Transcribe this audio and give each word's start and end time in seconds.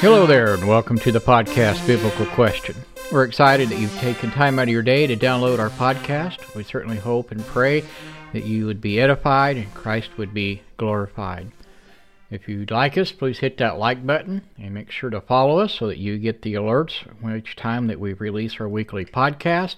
Hello 0.00 0.26
there, 0.26 0.54
and 0.54 0.68
welcome 0.68 0.96
to 0.98 1.10
the 1.10 1.18
podcast 1.18 1.84
Biblical 1.84 2.24
Question. 2.26 2.76
We're 3.10 3.24
excited 3.24 3.68
that 3.68 3.80
you've 3.80 3.98
taken 3.98 4.30
time 4.30 4.56
out 4.60 4.62
of 4.62 4.68
your 4.68 4.84
day 4.84 5.08
to 5.08 5.16
download 5.16 5.58
our 5.58 5.70
podcast. 5.70 6.54
We 6.54 6.62
certainly 6.62 6.98
hope 6.98 7.32
and 7.32 7.44
pray 7.46 7.82
that 8.32 8.44
you 8.44 8.66
would 8.66 8.80
be 8.80 9.00
edified 9.00 9.56
and 9.56 9.74
Christ 9.74 10.16
would 10.16 10.32
be 10.32 10.62
glorified. 10.76 11.50
If 12.30 12.48
you'd 12.48 12.70
like 12.70 12.96
us, 12.96 13.10
please 13.10 13.38
hit 13.38 13.56
that 13.58 13.78
like 13.78 14.06
button 14.06 14.42
and 14.56 14.72
make 14.72 14.92
sure 14.92 15.10
to 15.10 15.20
follow 15.20 15.58
us 15.58 15.74
so 15.74 15.88
that 15.88 15.98
you 15.98 16.16
get 16.16 16.42
the 16.42 16.54
alerts 16.54 17.02
each 17.36 17.56
time 17.56 17.88
that 17.88 17.98
we 17.98 18.12
release 18.12 18.60
our 18.60 18.68
weekly 18.68 19.04
podcast. 19.04 19.74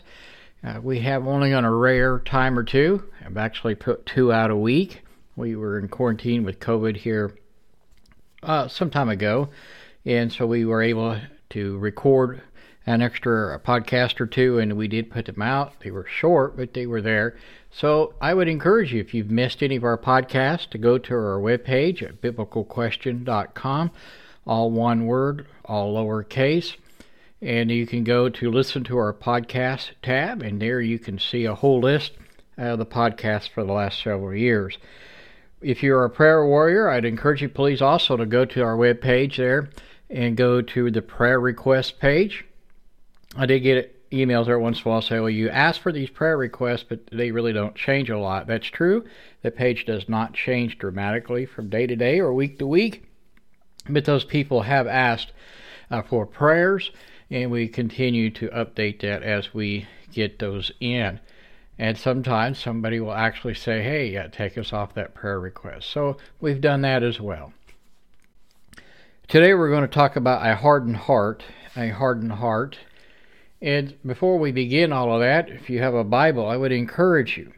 Uh, 0.62 0.80
we 0.82 1.00
have 1.00 1.26
only 1.26 1.54
on 1.54 1.64
a 1.64 1.74
rare 1.74 2.18
time 2.18 2.58
or 2.58 2.62
two. 2.62 3.04
I've 3.24 3.38
actually 3.38 3.74
put 3.74 4.04
two 4.04 4.30
out 4.30 4.50
a 4.50 4.56
week. 4.56 5.00
We 5.34 5.56
were 5.56 5.78
in 5.78 5.88
quarantine 5.88 6.44
with 6.44 6.60
COVID 6.60 6.98
here 6.98 7.38
uh, 8.42 8.68
some 8.68 8.90
time 8.90 9.08
ago, 9.08 9.48
and 10.04 10.32
so 10.32 10.46
we 10.46 10.64
were 10.64 10.82
able 10.82 11.20
to 11.50 11.78
record 11.78 12.42
an 12.86 13.02
extra 13.02 13.60
podcast 13.60 14.20
or 14.20 14.26
two, 14.26 14.58
and 14.58 14.76
we 14.76 14.88
did 14.88 15.10
put 15.10 15.26
them 15.26 15.42
out. 15.42 15.78
They 15.80 15.90
were 15.90 16.06
short, 16.06 16.56
but 16.56 16.72
they 16.72 16.86
were 16.86 17.02
there. 17.02 17.36
So 17.70 18.14
I 18.20 18.34
would 18.34 18.48
encourage 18.48 18.92
you, 18.92 19.00
if 19.00 19.14
you've 19.14 19.30
missed 19.30 19.62
any 19.62 19.76
of 19.76 19.84
our 19.84 19.98
podcasts, 19.98 20.68
to 20.70 20.78
go 20.78 20.98
to 20.98 21.14
our 21.14 21.38
webpage 21.38 22.02
at 22.02 22.20
biblicalquestion.com, 22.20 23.90
all 24.46 24.70
one 24.70 25.06
word, 25.06 25.46
all 25.64 25.94
lowercase. 25.94 26.76
And 27.42 27.70
you 27.70 27.86
can 27.86 28.04
go 28.04 28.28
to 28.28 28.50
listen 28.50 28.84
to 28.84 28.98
our 28.98 29.12
podcast 29.12 29.90
tab, 30.02 30.42
and 30.42 30.60
there 30.60 30.80
you 30.80 30.98
can 30.98 31.18
see 31.18 31.44
a 31.44 31.54
whole 31.54 31.80
list 31.80 32.12
of 32.56 32.78
the 32.78 32.86
podcasts 32.86 33.48
for 33.48 33.64
the 33.64 33.72
last 33.72 34.02
several 34.02 34.34
years. 34.34 34.78
If 35.62 35.82
you're 35.82 36.04
a 36.04 36.10
prayer 36.10 36.44
warrior, 36.44 36.88
I'd 36.88 37.04
encourage 37.04 37.42
you 37.42 37.48
please 37.48 37.82
also 37.82 38.16
to 38.16 38.26
go 38.26 38.44
to 38.46 38.62
our 38.62 38.76
webpage 38.76 39.36
there 39.36 39.68
and 40.10 40.36
go 40.36 40.60
to 40.60 40.90
the 40.90 41.02
prayer 41.02 41.40
request 41.40 42.00
page. 42.00 42.44
I 43.36 43.46
did 43.46 43.60
get 43.60 44.10
emails 44.10 44.42
every 44.42 44.58
once 44.58 44.78
in 44.78 44.88
a 44.88 44.90
while 44.90 45.02
say, 45.02 45.20
well, 45.20 45.30
you 45.30 45.48
asked 45.48 45.80
for 45.80 45.92
these 45.92 46.10
prayer 46.10 46.36
requests, 46.36 46.84
but 46.88 47.06
they 47.12 47.30
really 47.30 47.52
don't 47.52 47.76
change 47.76 48.10
a 48.10 48.18
lot. 48.18 48.46
That's 48.46 48.66
true. 48.66 49.04
The 49.42 49.50
page 49.50 49.86
does 49.86 50.08
not 50.08 50.34
change 50.34 50.78
dramatically 50.78 51.46
from 51.46 51.68
day 51.68 51.86
to 51.86 51.94
day 51.94 52.18
or 52.18 52.34
week 52.34 52.58
to 52.58 52.66
week, 52.66 53.04
but 53.88 54.04
those 54.04 54.24
people 54.24 54.62
have 54.62 54.86
asked 54.86 55.32
uh, 55.90 56.02
for 56.02 56.26
prayers, 56.26 56.90
and 57.30 57.50
we 57.50 57.68
continue 57.68 58.30
to 58.30 58.48
update 58.48 59.00
that 59.00 59.22
as 59.22 59.54
we 59.54 59.86
get 60.12 60.40
those 60.40 60.72
in. 60.80 61.20
And 61.78 61.96
sometimes 61.96 62.58
somebody 62.58 63.00
will 63.00 63.14
actually 63.14 63.54
say, 63.54 63.82
hey, 63.82 64.28
take 64.32 64.58
us 64.58 64.72
off 64.72 64.92
that 64.94 65.14
prayer 65.14 65.40
request. 65.40 65.88
So 65.88 66.18
we've 66.40 66.60
done 66.60 66.82
that 66.82 67.02
as 67.02 67.20
well. 67.20 67.54
Today 69.30 69.54
we're 69.54 69.70
going 69.70 69.82
to 69.82 69.86
talk 69.86 70.16
about 70.16 70.44
a 70.44 70.56
hardened 70.56 70.96
heart, 70.96 71.44
a 71.76 71.90
hardened 71.90 72.32
heart. 72.32 72.80
And 73.62 73.94
before 74.04 74.40
we 74.40 74.50
begin 74.50 74.92
all 74.92 75.14
of 75.14 75.20
that, 75.20 75.48
if 75.48 75.70
you 75.70 75.78
have 75.78 75.94
a 75.94 76.02
Bible, 76.02 76.48
I 76.48 76.56
would 76.56 76.72
encourage 76.72 77.38
you 77.38 77.52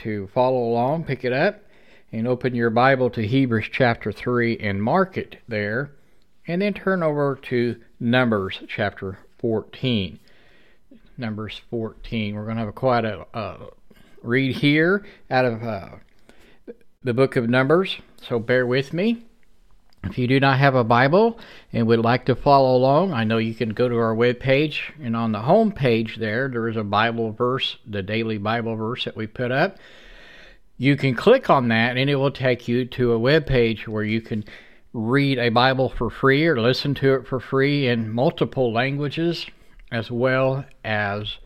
to 0.00 0.28
follow 0.34 0.58
along, 0.58 1.04
pick 1.04 1.24
it 1.24 1.32
up, 1.32 1.62
and 2.12 2.28
open 2.28 2.54
your 2.54 2.68
Bible 2.68 3.08
to 3.08 3.26
Hebrews 3.26 3.70
chapter 3.72 4.12
3 4.12 4.58
and 4.58 4.82
mark 4.82 5.16
it 5.16 5.38
there. 5.48 5.90
And 6.46 6.60
then 6.60 6.74
turn 6.74 7.02
over 7.02 7.36
to 7.44 7.80
Numbers 7.98 8.60
chapter 8.68 9.18
14. 9.38 10.18
Numbers 11.16 11.62
14. 11.70 12.34
We're 12.34 12.44
going 12.44 12.58
to 12.58 12.64
have 12.64 12.74
quite 12.74 13.06
a 13.06 13.70
read 14.22 14.56
here 14.56 15.02
out 15.30 15.46
of 15.46 15.62
uh, 15.62 15.88
the 17.02 17.14
book 17.14 17.36
of 17.36 17.48
Numbers, 17.48 17.96
so 18.20 18.38
bear 18.38 18.66
with 18.66 18.92
me. 18.92 19.24
If 20.10 20.18
you 20.18 20.26
do 20.26 20.40
not 20.40 20.58
have 20.58 20.74
a 20.74 20.84
Bible 20.84 21.38
and 21.72 21.86
would 21.86 22.00
like 22.00 22.26
to 22.26 22.34
follow 22.34 22.76
along, 22.76 23.12
I 23.12 23.24
know 23.24 23.38
you 23.38 23.54
can 23.54 23.70
go 23.70 23.88
to 23.88 23.96
our 23.96 24.14
web 24.14 24.40
page, 24.40 24.92
and 25.02 25.16
on 25.16 25.32
the 25.32 25.40
home 25.40 25.72
page 25.72 26.16
there, 26.16 26.48
there 26.48 26.68
is 26.68 26.76
a 26.76 26.84
Bible 26.84 27.32
verse, 27.32 27.76
the 27.86 28.02
daily 28.02 28.38
Bible 28.38 28.76
verse 28.76 29.04
that 29.04 29.16
we 29.16 29.26
put 29.26 29.50
up. 29.50 29.78
You 30.78 30.96
can 30.96 31.14
click 31.14 31.48
on 31.48 31.68
that, 31.68 31.96
and 31.96 32.10
it 32.10 32.16
will 32.16 32.30
take 32.30 32.68
you 32.68 32.84
to 32.84 33.12
a 33.12 33.18
web 33.18 33.46
page 33.46 33.88
where 33.88 34.04
you 34.04 34.20
can 34.20 34.44
read 34.92 35.38
a 35.38 35.50
Bible 35.50 35.88
for 35.88 36.08
free 36.08 36.46
or 36.46 36.60
listen 36.60 36.94
to 36.94 37.14
it 37.14 37.26
for 37.26 37.40
free 37.40 37.86
in 37.86 38.10
multiple 38.10 38.72
languages 38.72 39.46
as 39.92 40.10
well 40.10 40.64
as 40.84 41.36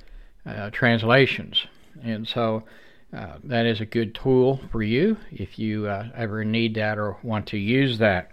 uh, 0.47 0.71
translations. 0.71 1.67
And 2.03 2.27
so 2.27 2.65
uh, 3.13 3.39
that 3.45 3.67
is 3.67 3.81
a 3.81 3.87
good 3.87 4.15
tool 4.15 4.61
for 4.71 4.83
you 4.83 5.17
if 5.33 5.59
you 5.59 5.89
uh, 5.89 6.09
ever 6.17 6.45
need 6.45 6.75
that 6.77 6.99
or 6.99 7.19
want 7.23 7.47
to 7.49 7.59
use 7.59 7.99
that. 7.99 8.31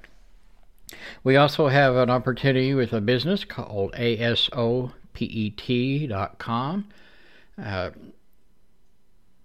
We 1.24 1.36
also 1.36 1.68
have 1.68 1.96
an 1.96 2.10
opportunity 2.10 2.74
with 2.74 2.92
a 2.94 3.02
business 3.02 3.44
called 3.44 3.92
ASOPET.com, 3.94 6.88
uh, 7.62 7.90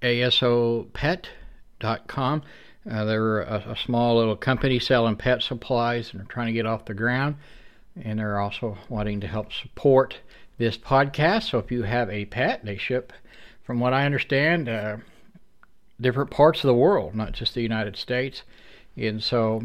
ASOPET.com. 0.03 2.43
Uh, 2.91 3.05
they're 3.05 3.43
a, 3.43 3.71
a, 3.71 3.77
small 3.77 4.17
little 4.17 4.37
company 4.37 4.81
selling 4.81 5.17
pet 5.17 5.43
supplies 5.43 6.11
and 6.11 6.21
they're 6.21 6.27
trying 6.27 6.49
to 6.49 6.53
get 6.53 6.67
off 6.67 6.85
the 6.85 6.95
ground. 6.95 7.37
And 8.03 8.19
they're 8.19 8.41
also 8.41 8.77
wanting 8.89 9.21
to 9.21 9.29
help 9.29 9.53
support 9.53 10.19
this 10.59 10.77
podcast. 10.77 11.51
So 11.51 11.59
if 11.59 11.71
you 11.71 11.85
have 11.85 12.11
a 12.11 12.25
pet, 12.25 12.65
they 12.65 12.77
ship, 12.77 13.13
from 13.63 13.79
what 13.81 13.93
I 13.93 14.05
understand, 14.05 14.69
uh, 14.69 14.97
different 16.01 16.31
parts 16.31 16.65
of 16.65 16.69
the 16.69 16.75
world, 16.75 17.15
not 17.15 17.33
just 17.33 17.55
the 17.55 17.63
United 17.63 17.97
States. 17.97 18.43
And 18.97 19.23
so 19.23 19.63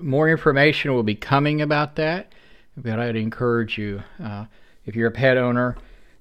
more 0.00 0.28
information 0.28 0.94
will 0.94 1.02
be 1.02 1.14
coming 1.14 1.62
about 1.62 1.96
that. 1.96 2.32
But 2.76 2.98
I'd 2.98 3.16
encourage 3.16 3.78
you, 3.78 4.02
uh, 4.22 4.46
if 4.84 4.96
you're 4.96 5.08
a 5.08 5.12
pet 5.12 5.36
owner 5.36 5.76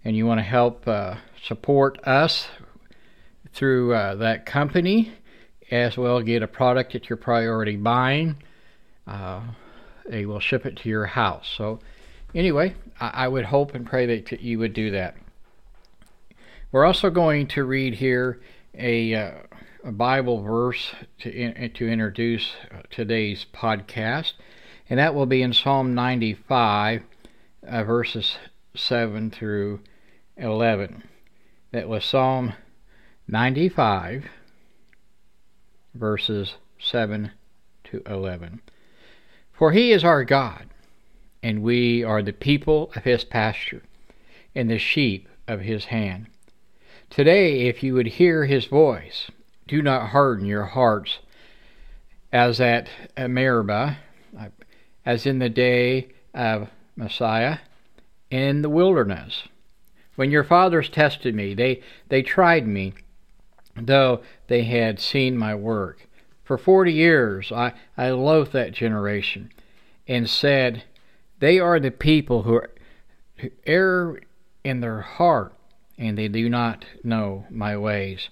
and 0.06 0.16
you 0.16 0.26
want 0.26 0.40
to 0.40 0.44
help 0.44 0.88
uh, 0.88 1.16
support 1.44 2.00
us 2.06 2.48
through 3.54 3.94
uh, 3.94 4.16
that 4.16 4.46
company, 4.46 5.14
as 5.72 5.98
well 5.98 6.22
get 6.22 6.44
a 6.44 6.48
product 6.48 6.94
that 6.94 7.10
you're 7.10 7.18
priority 7.18 7.76
buying, 7.76 8.36
uh, 9.08 9.42
they 10.08 10.26
will 10.26 10.40
ship 10.40 10.66
it 10.66 10.78
to 10.78 10.90
your 10.90 11.06
house. 11.06 11.52
So 11.58 11.80
anyway, 12.36 12.76
I, 13.00 13.26
I 13.26 13.28
would 13.28 13.46
hope 13.46 13.74
and 13.74 13.86
pray 13.86 14.06
that 14.06 14.42
you 14.42 14.60
would 14.60 14.74
do 14.74 14.92
that. 14.92 15.16
We're 16.72 16.86
also 16.86 17.10
going 17.10 17.48
to 17.50 17.64
read 17.64 17.96
here 17.96 18.40
a, 18.78 19.14
uh, 19.14 19.32
a 19.52 19.53
Bible 19.92 20.42
verse 20.42 20.94
to, 21.20 21.70
to 21.70 21.90
introduce 21.90 22.54
uh, 22.72 22.84
today's 22.90 23.46
podcast, 23.54 24.34
and 24.90 25.00
that 25.00 25.14
will 25.14 25.26
be 25.26 25.42
in 25.42 25.54
Psalm 25.54 25.94
95, 25.94 27.04
uh, 27.68 27.84
verses 27.84 28.38
7 28.76 29.32
through 29.32 29.82
11. 30.38 31.04
That 31.72 31.90
was 31.90 32.06
Psalm 32.06 32.54
95, 33.28 34.26
verses 35.94 36.56
7 36.80 37.32
to 37.86 38.02
11. 38.06 38.62
For 39.52 39.72
he 39.72 39.92
is 39.92 40.04
our 40.04 40.24
God 40.24 40.70
and 41.44 41.62
we 41.62 42.04
are 42.04 42.24
the 42.24 42.34
people 42.34 42.90
of 42.96 43.04
his 43.04 43.26
pasture, 43.26 43.84
and 44.56 44.72
the 44.72 44.80
sheep 44.80 45.28
of 45.46 45.60
his 45.60 45.86
hand. 45.86 46.28
Today, 47.10 47.68
if 47.68 47.84
you 47.84 47.94
would 47.94 48.08
hear 48.08 48.46
his 48.46 48.66
voice, 48.66 49.30
do 49.74 49.82
not 49.82 50.10
harden 50.10 50.46
your 50.46 50.66
hearts 50.66 51.18
as 52.32 52.62
at 52.62 52.90
Meribah, 53.18 53.98
as 55.04 55.26
in 55.26 55.40
the 55.40 55.50
day 55.50 56.10
of 56.32 56.70
Massah 56.96 57.60
in 58.30 58.62
the 58.62 58.70
wilderness. 58.70 59.48
When 60.16 60.30
your 60.30 60.44
fathers 60.44 60.90
tested 60.90 61.34
me, 61.34 61.56
they, 61.56 61.82
they 62.10 62.22
tried 62.22 62.68
me, 62.68 62.94
though 63.76 64.22
they 64.46 64.66
had 64.66 65.00
seen 65.00 65.36
my 65.36 65.56
work. 65.56 66.08
For 66.44 66.60
forty 66.60 66.94
years 66.94 67.52
I, 67.52 67.74
I 67.98 68.12
loathed 68.12 68.54
that 68.54 68.74
generation, 68.74 69.52
and 70.08 70.30
said, 70.30 70.84
they 71.40 71.60
are 71.60 71.80
the 71.80 71.90
people 71.90 72.44
who, 72.44 72.58
are, 72.58 72.70
who 73.38 73.50
err 73.66 74.20
in 74.64 74.82
their 74.82 75.02
heart, 75.02 75.52
and 75.98 76.16
they 76.16 76.28
do 76.28 76.48
not 76.48 76.86
know 77.04 77.48
my 77.50 77.76
ways. 77.76 78.30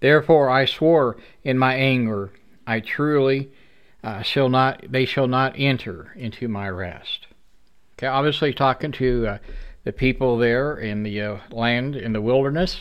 Therefore 0.00 0.50
I 0.50 0.64
swore 0.64 1.16
in 1.42 1.58
my 1.58 1.74
anger, 1.74 2.32
I 2.66 2.80
truly 2.80 3.50
uh, 4.02 4.22
shall 4.22 4.48
not. 4.48 4.84
They 4.88 5.04
shall 5.04 5.26
not 5.26 5.54
enter 5.56 6.12
into 6.16 6.48
my 6.48 6.68
rest. 6.68 7.26
Okay, 7.94 8.06
obviously 8.06 8.52
talking 8.52 8.92
to 8.92 9.26
uh, 9.26 9.38
the 9.84 9.92
people 9.92 10.36
there 10.36 10.76
in 10.76 11.02
the 11.02 11.20
uh, 11.20 11.38
land 11.50 11.96
in 11.96 12.12
the 12.12 12.20
wilderness 12.20 12.80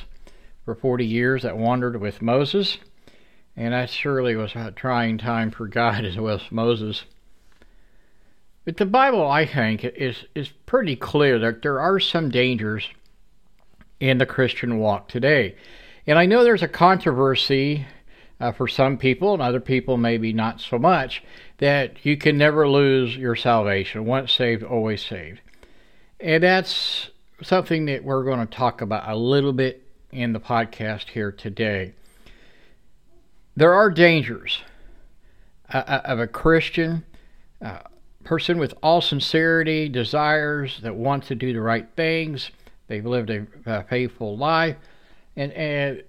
for 0.65 0.75
40 0.75 1.05
years 1.05 1.43
that 1.43 1.57
wandered 1.57 2.01
with 2.01 2.21
Moses, 2.21 2.79
and 3.55 3.73
that 3.73 3.89
surely 3.89 4.35
was 4.35 4.55
a 4.55 4.71
trying 4.71 5.17
time 5.17 5.51
for 5.51 5.67
God 5.67 6.03
as 6.03 6.17
well 6.17 6.35
as 6.35 6.51
Moses. 6.51 7.05
But 8.65 8.77
the 8.77 8.85
Bible, 8.85 9.25
I 9.29 9.45
think, 9.45 9.85
is, 9.85 10.25
is 10.33 10.49
pretty 10.65 10.95
clear 10.95 11.37
that 11.37 11.61
there 11.61 11.79
are 11.79 11.99
some 11.99 12.29
dangers 12.29 12.89
in 13.99 14.17
the 14.17 14.25
Christian 14.25 14.79
walk 14.79 15.07
today. 15.07 15.55
And 16.07 16.19
I 16.19 16.25
know 16.25 16.43
there's 16.43 16.63
a 16.63 16.67
controversy 16.67 17.85
uh, 18.39 18.51
for 18.51 18.67
some 18.67 18.97
people, 18.97 19.33
and 19.33 19.41
other 19.41 19.59
people 19.59 19.97
maybe 19.97 20.33
not 20.33 20.61
so 20.61 20.77
much, 20.77 21.23
that 21.57 22.05
you 22.05 22.17
can 22.17 22.37
never 22.37 22.67
lose 22.67 23.15
your 23.15 23.35
salvation. 23.35 24.05
Once 24.05 24.31
saved, 24.31 24.63
always 24.63 25.03
saved. 25.03 25.41
And 26.19 26.43
that's 26.43 27.09
something 27.41 27.85
that 27.85 28.03
we're 28.03 28.23
going 28.23 28.39
to 28.39 28.45
talk 28.45 28.81
about 28.81 29.09
a 29.09 29.15
little 29.15 29.53
bit 29.53 29.83
in 30.11 30.33
the 30.33 30.39
podcast 30.39 31.09
here 31.09 31.31
today. 31.31 31.93
There 33.55 33.73
are 33.73 33.89
dangers 33.89 34.61
uh, 35.73 35.77
uh 35.77 36.01
of 36.05 36.19
a 36.19 36.27
Christian 36.27 37.03
uh, 37.61 37.79
person 38.23 38.57
with 38.57 38.73
all 38.83 39.01
sincerity, 39.01 39.89
desires 39.89 40.79
that 40.81 40.95
want 40.95 41.23
to 41.25 41.35
do 41.35 41.53
the 41.53 41.61
right 41.61 41.87
things. 41.95 42.51
They've 42.87 43.05
lived 43.05 43.29
a, 43.29 43.47
a 43.65 43.83
faithful 43.83 44.37
life, 44.37 44.75
and, 45.35 45.51
and 45.53 46.03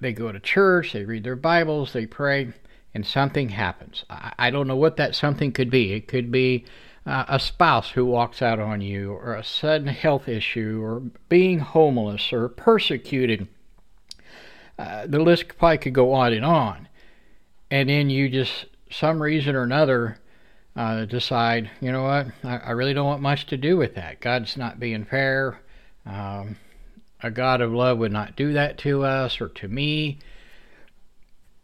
they 0.00 0.12
go 0.12 0.32
to 0.32 0.40
church, 0.40 0.92
they 0.92 1.04
read 1.04 1.24
their 1.24 1.36
Bibles, 1.36 1.92
they 1.92 2.06
pray, 2.06 2.52
and 2.94 3.06
something 3.06 3.50
happens. 3.50 4.04
I, 4.08 4.32
I 4.38 4.50
don't 4.50 4.66
know 4.66 4.76
what 4.76 4.96
that 4.96 5.14
something 5.14 5.52
could 5.52 5.70
be. 5.70 5.92
It 5.92 6.08
could 6.08 6.30
be 6.30 6.64
uh, 7.06 7.24
a 7.28 7.40
spouse 7.40 7.90
who 7.90 8.04
walks 8.04 8.42
out 8.42 8.60
on 8.60 8.80
you, 8.80 9.12
or 9.12 9.34
a 9.34 9.44
sudden 9.44 9.88
health 9.88 10.28
issue, 10.28 10.80
or 10.82 11.00
being 11.28 11.60
homeless, 11.60 12.32
or 12.32 12.48
persecuted. 12.48 13.48
Uh, 14.78 15.06
the 15.06 15.18
list 15.18 15.48
probably 15.58 15.78
could 15.78 15.94
go 15.94 16.12
on 16.12 16.32
and 16.32 16.44
on. 16.44 16.88
And 17.70 17.88
then 17.88 18.10
you 18.10 18.28
just, 18.28 18.66
some 18.90 19.20
reason 19.20 19.56
or 19.56 19.62
another, 19.62 20.18
uh, 20.76 21.04
decide, 21.06 21.70
you 21.80 21.90
know 21.90 22.04
what, 22.04 22.28
I, 22.44 22.58
I, 22.58 22.70
really 22.70 22.94
don't 22.94 23.06
want 23.06 23.20
much 23.20 23.46
to 23.46 23.56
do 23.56 23.76
with 23.76 23.96
that. 23.96 24.20
God's 24.20 24.56
not 24.56 24.78
being 24.78 25.04
fair. 25.04 25.60
Um, 26.06 26.56
a 27.22 27.30
God 27.30 27.60
of 27.60 27.72
love 27.72 27.98
would 27.98 28.12
not 28.12 28.36
do 28.36 28.52
that 28.52 28.78
to 28.78 29.04
us 29.04 29.40
or 29.40 29.48
to 29.48 29.68
me. 29.68 30.18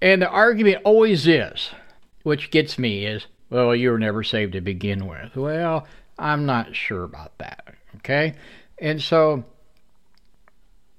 And 0.03 0.23
the 0.23 0.29
argument 0.29 0.83
always 0.85 1.27
is, 1.27 1.71
which 2.23 2.51
gets 2.51 2.79
me, 2.79 3.07
is, 3.07 3.27
well, 3.51 3.75
you 3.75 3.91
were 3.91 3.99
never 3.99 4.23
saved 4.23 4.53
to 4.55 4.61
begin 4.61 5.07
with. 5.07 5.37
Well, 5.37 5.87
I'm 6.19 6.47
not 6.47 6.75
sure 6.75 7.05
about 7.05 7.39
that. 7.39 7.75
Okay? 7.97 8.35
And 8.79 9.01
so, 9.01 9.45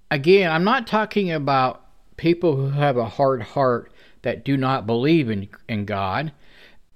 again, 0.10 0.52
I'm 0.52 0.64
not 0.64 0.88
talking 0.88 1.32
about 1.32 1.82
people 2.18 2.56
who 2.56 2.70
have 2.70 2.98
a 2.98 3.06
hard 3.06 3.42
heart 3.42 3.92
that 4.22 4.46
do 4.46 4.58
not 4.58 4.88
believe 4.88 5.30
in, 5.30 5.50
in 5.68 5.86
God. 5.86 6.32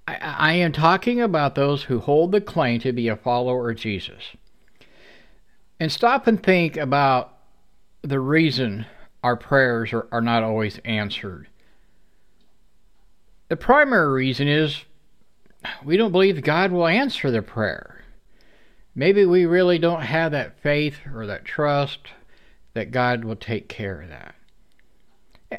I, 0.08 0.16
I 0.16 0.54
am 0.54 0.72
talking 0.72 1.22
about 1.22 1.56
those 1.56 1.84
who 1.84 2.00
hold 2.00 2.32
the 2.32 2.42
claim 2.42 2.80
to 2.82 2.94
be 2.94 3.08
a 3.08 3.16
follower 3.16 3.70
of 3.70 3.78
Jesus. 3.78 4.24
And 5.80 5.92
stop 5.92 6.26
and 6.28 6.42
think 6.42 6.76
about 6.78 7.34
the 8.02 8.20
reason 8.20 8.86
our 9.24 9.36
prayers 9.36 9.94
are, 9.94 10.08
are 10.12 10.22
not 10.22 10.44
always 10.44 10.80
answered. 10.86 11.48
The 13.50 13.58
primary 13.58 14.12
reason 14.12 14.48
is 14.48 14.86
we 15.84 15.98
don't 15.98 16.12
believe 16.12 16.42
God 16.42 16.72
will 16.72 16.88
answer 16.88 17.32
the 17.32 17.42
prayer. 17.42 18.04
Maybe 18.96 19.26
we 19.26 19.46
really 19.46 19.80
don't 19.80 20.02
have 20.02 20.32
that 20.32 20.60
faith 20.62 21.00
or 21.14 21.26
that 21.28 21.46
trust 21.46 22.00
that 22.74 22.92
God 22.92 23.24
will 23.24 23.36
take 23.36 23.68
care 23.68 24.02
of 24.02 24.10
that. 24.10 24.36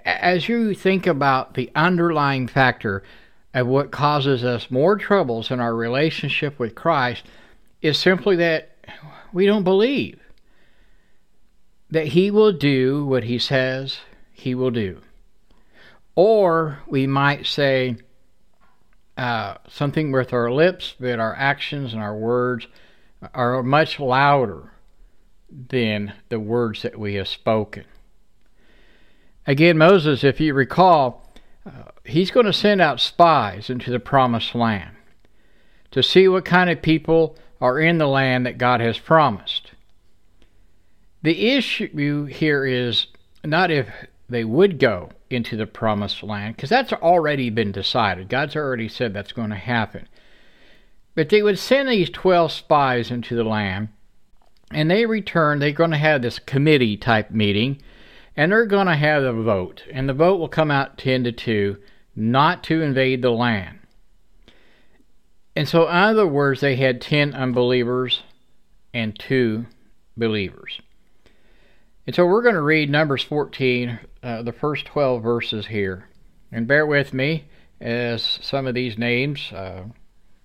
As 0.04 0.48
you 0.48 0.75
think 0.75 1.06
about 1.06 1.54
the 1.54 1.70
underlying 1.75 2.46
factor 2.46 3.02
of 3.52 3.66
what 3.66 3.90
causes 3.90 4.44
us 4.44 4.70
more 4.70 4.96
troubles 4.96 5.50
in 5.50 5.58
our 5.58 5.75
relationship 5.75 6.58
with 6.58 6.75
Christ, 6.75 7.25
is 7.82 7.98
simply 7.98 8.37
that 8.37 8.70
we 9.32 9.46
don't 9.46 9.64
believe 9.64 10.20
that 11.90 12.08
He 12.08 12.31
will 12.31 12.52
do 12.52 13.04
what 13.04 13.25
He 13.25 13.38
says 13.38 13.98
He 14.32 14.54
will 14.54 14.70
do. 14.70 15.00
Or 16.14 16.81
we 16.87 17.06
might 17.06 17.46
say 17.46 17.96
uh, 19.16 19.54
something 19.69 20.12
with 20.12 20.32
our 20.32 20.50
lips, 20.50 20.94
but 20.98 21.19
our 21.19 21.34
actions 21.34 21.92
and 21.92 22.02
our 22.02 22.16
words 22.16 22.66
are 23.34 23.62
much 23.62 24.00
louder 24.00 24.72
than 25.50 26.14
the 26.28 26.40
words 26.40 26.82
that 26.82 26.98
we 26.98 27.14
have 27.14 27.28
spoken. 27.28 27.84
Again, 29.46 29.78
Moses, 29.78 30.22
if 30.22 30.40
you 30.40 30.54
recall, 30.54 31.32
uh, 31.66 31.90
he's 32.04 32.31
going 32.31 32.46
to 32.46 32.52
send 32.52 32.81
out 32.81 33.00
spies 33.00 33.69
into 33.69 33.90
the 33.90 34.00
promised 34.00 34.54
land 34.54 34.96
to 35.90 36.02
see 36.02 36.28
what 36.28 36.44
kind 36.44 36.70
of 36.70 36.82
people 36.82 37.37
are 37.60 37.78
in 37.78 37.98
the 37.98 38.06
land 38.06 38.46
that 38.46 38.58
God 38.58 38.81
has 38.81 38.98
promised. 38.98 39.69
The 41.22 41.50
issue 41.50 42.25
here 42.25 42.64
is 42.64 43.06
not 43.44 43.70
if 43.70 43.88
they 44.28 44.44
would 44.44 44.78
go 44.78 45.11
into 45.28 45.56
the 45.56 45.67
promised 45.67 46.22
land, 46.22 46.56
because 46.56 46.70
that's 46.70 46.93
already 46.93 47.50
been 47.50 47.72
decided. 47.72 48.28
God's 48.28 48.56
already 48.56 48.88
said 48.88 49.12
that's 49.12 49.32
going 49.32 49.50
to 49.50 49.56
happen. 49.56 50.08
But 51.14 51.28
they 51.28 51.43
would 51.43 51.58
send 51.58 51.88
these 51.88 52.11
12 52.11 52.52
spies 52.52 53.11
into 53.11 53.34
the 53.34 53.44
land, 53.44 53.88
and 54.70 54.90
they 54.90 55.05
return. 55.05 55.58
They're 55.58 55.72
going 55.72 55.90
to 55.90 55.99
have 55.99 56.22
this 56.22 56.38
committee 56.38 56.96
type 56.96 57.31
meeting, 57.31 57.82
and 58.37 58.52
they're 58.52 58.66
going 58.66 58.87
to 58.87 58.96
have 58.96 59.23
a 59.23 59.32
vote. 59.32 59.84
And 59.93 60.08
the 60.08 60.14
vote 60.14 60.37
will 60.37 60.49
come 60.49 60.70
out 60.70 60.96
10 60.96 61.25
to 61.25 61.32
2 61.32 61.76
not 62.16 62.64
to 62.64 62.82
invade 62.82 63.23
the 63.23 63.31
land. 63.31 63.81
And 65.56 65.69
so, 65.69 65.88
in 65.88 65.96
other 65.96 66.26
words, 66.26 66.61
they 66.61 66.76
had 66.76 67.00
10 67.00 67.34
unbelievers 67.34 68.23
and 68.94 69.19
2 69.19 69.66
believers. 70.16 70.81
And 72.06 72.17
so 72.17 72.26
we're 72.26 72.43
going 72.43 72.55
to 72.55 72.62
read 72.62 72.91
Numbers 72.91 73.23
14, 73.23 73.99
uh, 74.23 74.43
the 74.43 74.52
first 74.52 74.87
12 74.87 75.23
verses 75.23 75.67
here. 75.67 76.08
And 76.50 76.67
bear 76.67 76.87
with 76.87 77.12
me, 77.12 77.44
as 77.81 78.38
some 78.43 78.67
of 78.67 78.75
these 78.75 78.99
names 78.99 79.52
uh, 79.52 79.85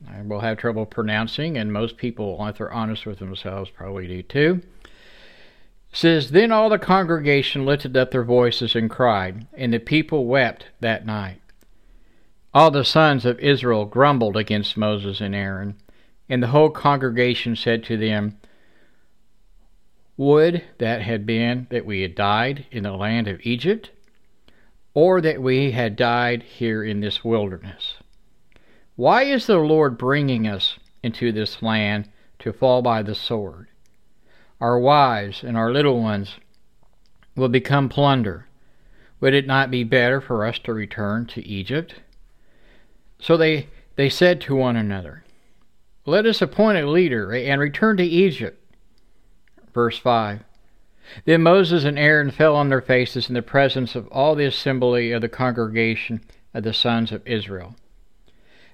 I 0.07 0.22
will 0.22 0.42
have 0.42 0.57
trouble 0.57 0.86
pronouncing, 0.86 1.57
and 1.57 1.72
most 1.72 1.98
people, 1.98 2.46
if 2.48 2.57
they're 2.57 2.72
honest 2.72 3.06
with 3.06 3.19
themselves, 3.19 3.69
probably 3.69 4.07
do 4.07 4.22
too. 4.24 4.62
It 4.84 4.90
says, 5.98 6.31
Then 6.31 6.52
all 6.52 6.69
the 6.69 6.78
congregation 6.78 7.66
lifted 7.66 7.96
up 7.98 8.12
their 8.12 8.24
voices 8.24 8.75
and 8.75 8.90
cried, 8.90 9.48
and 9.54 9.74
the 9.74 9.80
people 9.80 10.25
wept 10.25 10.68
that 10.81 11.06
night. 11.06 11.42
All 12.54 12.72
the 12.72 12.86
sons 12.86 13.25
of 13.25 13.40
Israel 13.40 13.86
grumbled 13.86 14.38
against 14.38 14.78
Moses 14.78 15.22
and 15.22 15.34
Aaron, 15.34 15.75
and 16.30 16.44
the 16.44 16.48
whole 16.48 16.69
congregation 16.69 17.56
said 17.56 17.84
to 17.86 17.98
them, 17.98 18.38
would 20.17 20.63
that 20.77 21.01
had 21.01 21.25
been 21.25 21.67
that 21.69 21.85
we 21.85 22.01
had 22.01 22.15
died 22.15 22.65
in 22.71 22.83
the 22.83 22.94
land 22.94 23.27
of 23.27 23.39
Egypt, 23.44 23.91
or 24.94 25.19
that 25.19 25.42
we 25.42 25.71
had 25.71 25.95
died 25.95 26.42
here 26.44 26.83
in 26.83 27.01
this 27.01 27.23
wilderness. 27.23 27.95
Why 28.95 29.23
is 29.23 29.45
the 29.45 29.57
Lord 29.57 29.97
bringing 29.97 30.47
us 30.47 30.78
into 31.04 31.31
this 31.31 31.61
land 31.61 32.09
to 32.40 32.54
fall 32.54 32.81
by 32.81 33.01
the 33.01 33.16
sword? 33.16 33.68
Our 34.61 34.80
wives 34.80 35.44
and 35.44 35.57
our 35.57 35.71
little 35.71 36.01
ones 36.01 36.35
will 37.35 37.49
become 37.49 37.90
plunder. 37.90 38.47
Would 39.19 39.33
it 39.33 39.45
not 39.45 39.69
be 39.69 39.83
better 39.83 40.21
for 40.21 40.45
us 40.45 40.59
to 40.59 40.73
return 40.73 41.25
to 41.28 41.45
Egypt? 41.45 41.95
So 43.19 43.35
they, 43.35 43.68
they 43.97 44.09
said 44.09 44.40
to 44.42 44.56
one 44.56 44.78
another, 44.78 45.25
Let 46.06 46.25
us 46.25 46.42
appoint 46.42 46.78
a 46.78 46.90
leader 46.90 47.33
and 47.33 47.59
return 47.59 47.97
to 47.97 48.04
Egypt 48.04 48.65
Verse 49.75 49.97
5 49.97 50.39
Then 51.25 51.44
Moses 51.44 51.83
and 51.83 51.99
Aaron 51.99 52.31
fell 52.31 52.55
on 52.55 52.69
their 52.69 52.81
faces 52.81 53.27
in 53.27 53.33
the 53.35 53.41
presence 53.41 53.94
of 53.94 54.07
all 54.07 54.33
the 54.33 54.45
assembly 54.45 55.11
of 55.11 55.21
the 55.21 55.27
congregation 55.27 56.21
of 56.53 56.63
the 56.63 56.73
sons 56.73 57.11
of 57.11 57.27
Israel. 57.27 57.75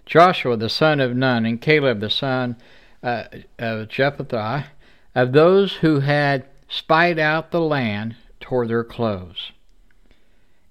Joshua 0.05 0.55
the 0.57 0.69
son 0.69 0.99
of 0.99 1.15
Nun 1.15 1.43
and 1.43 1.59
Caleb 1.59 2.01
the 2.01 2.11
son 2.11 2.55
uh, 3.01 3.23
of 3.57 3.87
Jephunneh, 3.87 4.67
of 5.15 5.31
those 5.31 5.77
who 5.77 6.01
had 6.01 6.45
spied 6.69 7.17
out 7.17 7.49
the 7.49 7.61
land, 7.61 8.15
tore 8.39 8.67
their 8.67 8.83
clothes. 8.83 9.51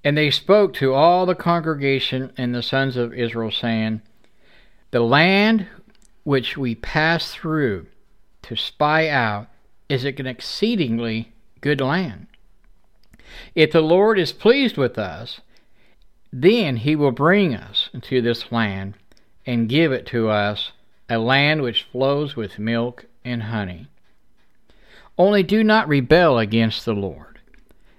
And 0.04 0.16
they 0.16 0.30
spoke 0.30 0.74
to 0.74 0.94
all 0.94 1.26
the 1.26 1.34
congregation 1.34 2.32
and 2.36 2.54
the 2.54 2.62
sons 2.62 2.96
of 2.96 3.12
Israel, 3.12 3.50
saying, 3.50 4.02
The 4.92 5.00
land 5.00 5.66
which 6.22 6.56
we 6.56 6.76
passed 6.76 7.36
through 7.36 7.86
to 8.42 8.54
spy 8.54 9.08
out 9.08 9.48
is 9.90 10.04
an 10.04 10.26
exceedingly 10.26 11.32
good 11.60 11.80
land. 11.80 12.28
If 13.56 13.72
the 13.72 13.80
Lord 13.80 14.18
is 14.18 14.32
pleased 14.32 14.76
with 14.76 14.96
us, 14.98 15.40
then 16.32 16.76
he 16.76 16.94
will 16.94 17.10
bring 17.10 17.54
us 17.56 17.90
into 17.92 18.22
this 18.22 18.52
land 18.52 18.94
and 19.44 19.68
give 19.68 19.90
it 19.90 20.06
to 20.06 20.28
us, 20.28 20.70
a 21.08 21.18
land 21.18 21.62
which 21.62 21.82
flows 21.90 22.36
with 22.36 22.58
milk 22.58 23.06
and 23.24 23.42
honey. 23.44 23.88
Only 25.18 25.42
do 25.42 25.64
not 25.64 25.88
rebel 25.88 26.38
against 26.38 26.84
the 26.84 26.94
Lord, 26.94 27.40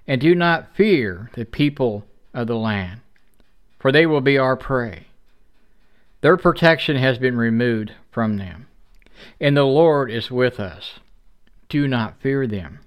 and 0.07 0.21
do 0.21 0.33
not 0.33 0.74
fear 0.74 1.29
the 1.33 1.43
people 1.43 2.05
of 2.33 2.48
the 2.48 2.55
land, 2.55 3.01
for 3.79 3.91
they 3.91 4.05
will 4.05 4.21
be 4.21 4.38
our 4.38 4.55
prey. 4.55 5.07
Their 6.21 6.38
protection 6.38 6.95
has 6.95 7.17
been 7.17 7.36
removed 7.36 7.91
from 8.12 8.38
them, 8.38 8.67
and 9.41 9.57
the 9.57 9.65
Lord 9.65 10.10
is 10.10 10.31
with 10.31 10.57
us 10.57 11.00
do 11.72 11.88
not 11.88 12.22
fear 12.22 12.46
them. 12.46 12.80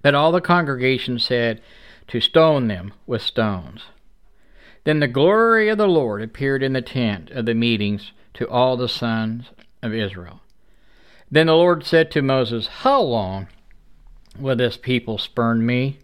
But 0.00 0.14
all 0.14 0.32
the 0.32 0.40
congregation 0.40 1.18
said 1.18 1.60
to 2.08 2.18
stone 2.18 2.66
them 2.66 2.94
with 3.06 3.20
stones. 3.20 3.82
Then 4.84 5.00
the 5.00 5.06
glory 5.06 5.68
of 5.68 5.76
the 5.76 5.86
Lord 5.86 6.22
appeared 6.22 6.62
in 6.62 6.72
the 6.72 6.82
tent 6.82 7.30
of 7.30 7.44
the 7.44 7.54
meetings 7.54 8.12
to 8.34 8.48
all 8.48 8.76
the 8.76 8.88
sons 8.88 9.50
of 9.82 9.92
Israel. 9.92 10.40
Then 11.30 11.46
the 11.46 11.54
Lord 11.54 11.84
said 11.84 12.10
to 12.12 12.22
Moses, 12.22 12.66
How 12.66 13.00
long 13.02 13.48
will 14.38 14.56
this 14.56 14.78
people 14.78 15.18
spurn 15.18 15.64
me? 15.64 15.98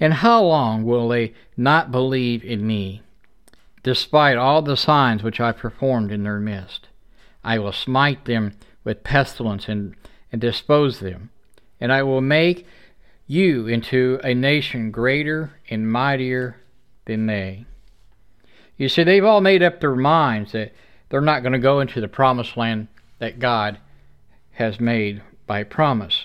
And 0.00 0.14
how 0.14 0.42
long 0.42 0.82
will 0.82 1.08
they 1.08 1.32
not 1.56 1.92
believe 1.92 2.42
in 2.44 2.66
me, 2.66 3.02
despite 3.84 4.36
all 4.36 4.62
the 4.62 4.76
signs 4.76 5.22
which 5.22 5.40
I 5.40 5.52
performed 5.52 6.10
in 6.10 6.24
their 6.24 6.40
midst? 6.40 6.88
I 7.44 7.60
will 7.60 7.72
smite 7.72 8.24
them 8.24 8.54
with 8.82 9.04
pestilence 9.04 9.68
and, 9.68 9.94
and 10.32 10.40
dispose 10.40 10.98
them, 10.98 11.30
and 11.80 11.92
I 11.92 12.02
will 12.02 12.22
make 12.22 12.66
you 13.26 13.68
into 13.68 14.18
a 14.24 14.34
nation 14.34 14.90
greater 14.90 15.52
and 15.70 15.90
mightier 15.90 16.56
than 17.04 17.26
they. 17.26 17.66
You 18.76 18.88
see, 18.88 19.04
they've 19.04 19.24
all 19.24 19.40
made 19.40 19.62
up 19.62 19.80
their 19.80 19.94
minds 19.94 20.52
that 20.52 20.72
they're 21.08 21.20
not 21.20 21.42
going 21.42 21.52
to 21.52 21.58
go 21.58 21.80
into 21.80 22.00
the 22.00 22.08
promised 22.08 22.56
land 22.56 22.88
that 23.18 23.38
God 23.38 23.78
has 24.52 24.80
made 24.80 25.22
by 25.46 25.62
promise. 25.62 26.24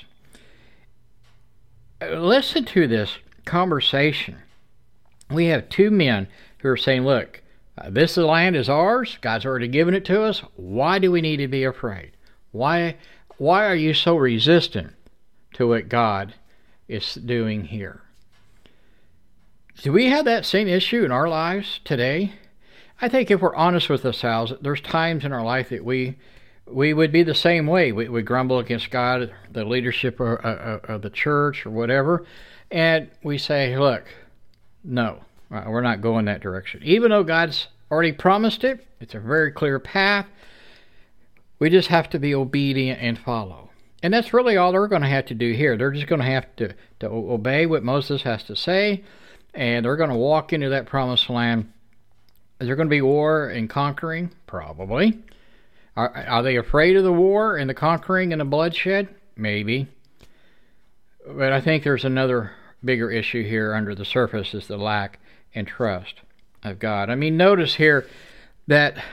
Listen 2.01 2.65
to 2.65 2.87
this 2.87 3.17
conversation. 3.45 4.37
We 5.29 5.47
have 5.47 5.69
two 5.69 5.91
men 5.91 6.27
who 6.59 6.69
are 6.69 6.77
saying, 6.77 7.03
Look, 7.03 7.41
uh, 7.77 7.89
this 7.89 8.17
land 8.17 8.55
is 8.55 8.69
ours. 8.69 9.17
God's 9.21 9.45
already 9.45 9.67
given 9.67 9.93
it 9.93 10.05
to 10.05 10.23
us. 10.23 10.39
Why 10.55 10.99
do 10.99 11.11
we 11.11 11.21
need 11.21 11.37
to 11.37 11.47
be 11.47 11.63
afraid? 11.63 12.11
Why, 12.51 12.95
why 13.37 13.65
are 13.65 13.75
you 13.75 13.93
so 13.93 14.15
resistant 14.15 14.93
to 15.53 15.67
what 15.67 15.89
God 15.89 16.33
is 16.87 17.15
doing 17.15 17.65
here? 17.65 18.01
Do 19.81 19.91
we 19.91 20.07
have 20.07 20.25
that 20.25 20.45
same 20.45 20.67
issue 20.67 21.05
in 21.05 21.11
our 21.11 21.29
lives 21.29 21.79
today? 21.83 22.33
I 22.99 23.09
think 23.09 23.29
if 23.29 23.41
we're 23.41 23.55
honest 23.55 23.89
with 23.89 24.03
ourselves, 24.05 24.53
there's 24.59 24.81
times 24.81 25.23
in 25.23 25.31
our 25.31 25.43
life 25.43 25.69
that 25.69 25.85
we 25.85 26.17
we 26.65 26.93
would 26.93 27.13
be 27.13 27.23
the 27.23 27.35
same 27.35 27.65
way. 27.65 27.91
We 27.93 28.09
would 28.09 28.25
grumble 28.25 28.59
against 28.59 28.91
God, 28.91 29.33
the 29.49 29.63
leadership 29.63 30.19
of, 30.19 30.39
of, 30.39 30.83
of 30.85 31.01
the 31.01 31.09
church, 31.09 31.65
or 31.65 31.69
whatever, 31.69 32.25
and 32.71 33.09
we 33.23 33.37
say, 33.37 33.77
"Look, 33.77 34.03
no, 34.83 35.19
uh, 35.51 35.63
we're 35.67 35.81
not 35.81 36.01
going 36.01 36.25
that 36.25 36.41
direction." 36.41 36.81
Even 36.83 37.11
though 37.11 37.23
God's 37.23 37.67
already 37.91 38.11
promised 38.11 38.63
it, 38.63 38.85
it's 38.99 39.15
a 39.15 39.19
very 39.19 39.51
clear 39.51 39.79
path. 39.79 40.25
We 41.59 41.69
just 41.69 41.87
have 41.89 42.09
to 42.11 42.19
be 42.19 42.35
obedient 42.35 43.01
and 43.01 43.17
follow. 43.17 43.69
And 44.03 44.13
that's 44.13 44.33
really 44.33 44.57
all 44.57 44.71
they're 44.71 44.87
going 44.87 45.01
to 45.01 45.07
have 45.07 45.25
to 45.27 45.33
do 45.33 45.53
here. 45.53 45.75
They're 45.75 45.91
just 45.91 46.07
going 46.07 46.21
to 46.21 46.27
have 46.27 46.55
to, 46.57 46.75
to 46.99 47.07
obey 47.07 47.65
what 47.65 47.83
Moses 47.83 48.21
has 48.21 48.43
to 48.43 48.55
say, 48.55 49.03
and 49.53 49.85
they're 49.85 49.95
going 49.95 50.11
to 50.11 50.15
walk 50.15 50.53
into 50.53 50.69
that 50.69 50.85
promised 50.85 51.29
land 51.29 51.71
is 52.59 52.65
there 52.65 52.75
going 52.75 52.87
to 52.87 52.91
be 52.91 53.01
war 53.01 53.49
and 53.49 53.69
conquering? 53.69 54.31
Probably. 54.47 55.19
Are, 55.95 56.15
are 56.15 56.43
they 56.43 56.57
afraid 56.57 56.95
of 56.97 57.03
the 57.03 57.13
war 57.13 57.55
and 57.55 57.69
the 57.69 57.75
conquering 57.75 58.33
and 58.33 58.41
the 58.41 58.45
bloodshed? 58.45 59.09
Maybe. 59.35 59.87
But 61.25 61.53
I 61.53 61.61
think 61.61 61.83
there's 61.83 62.05
another 62.05 62.51
bigger 62.83 63.11
issue 63.11 63.43
here 63.43 63.75
under 63.75 63.93
the 63.93 64.05
surface 64.05 64.53
is 64.53 64.67
the 64.67 64.77
lack 64.77 65.19
and 65.53 65.67
trust 65.67 66.15
of 66.63 66.79
God. 66.79 67.09
I 67.09 67.15
mean, 67.15 67.37
notice 67.37 67.75
here 67.75 68.07
that 68.67 69.03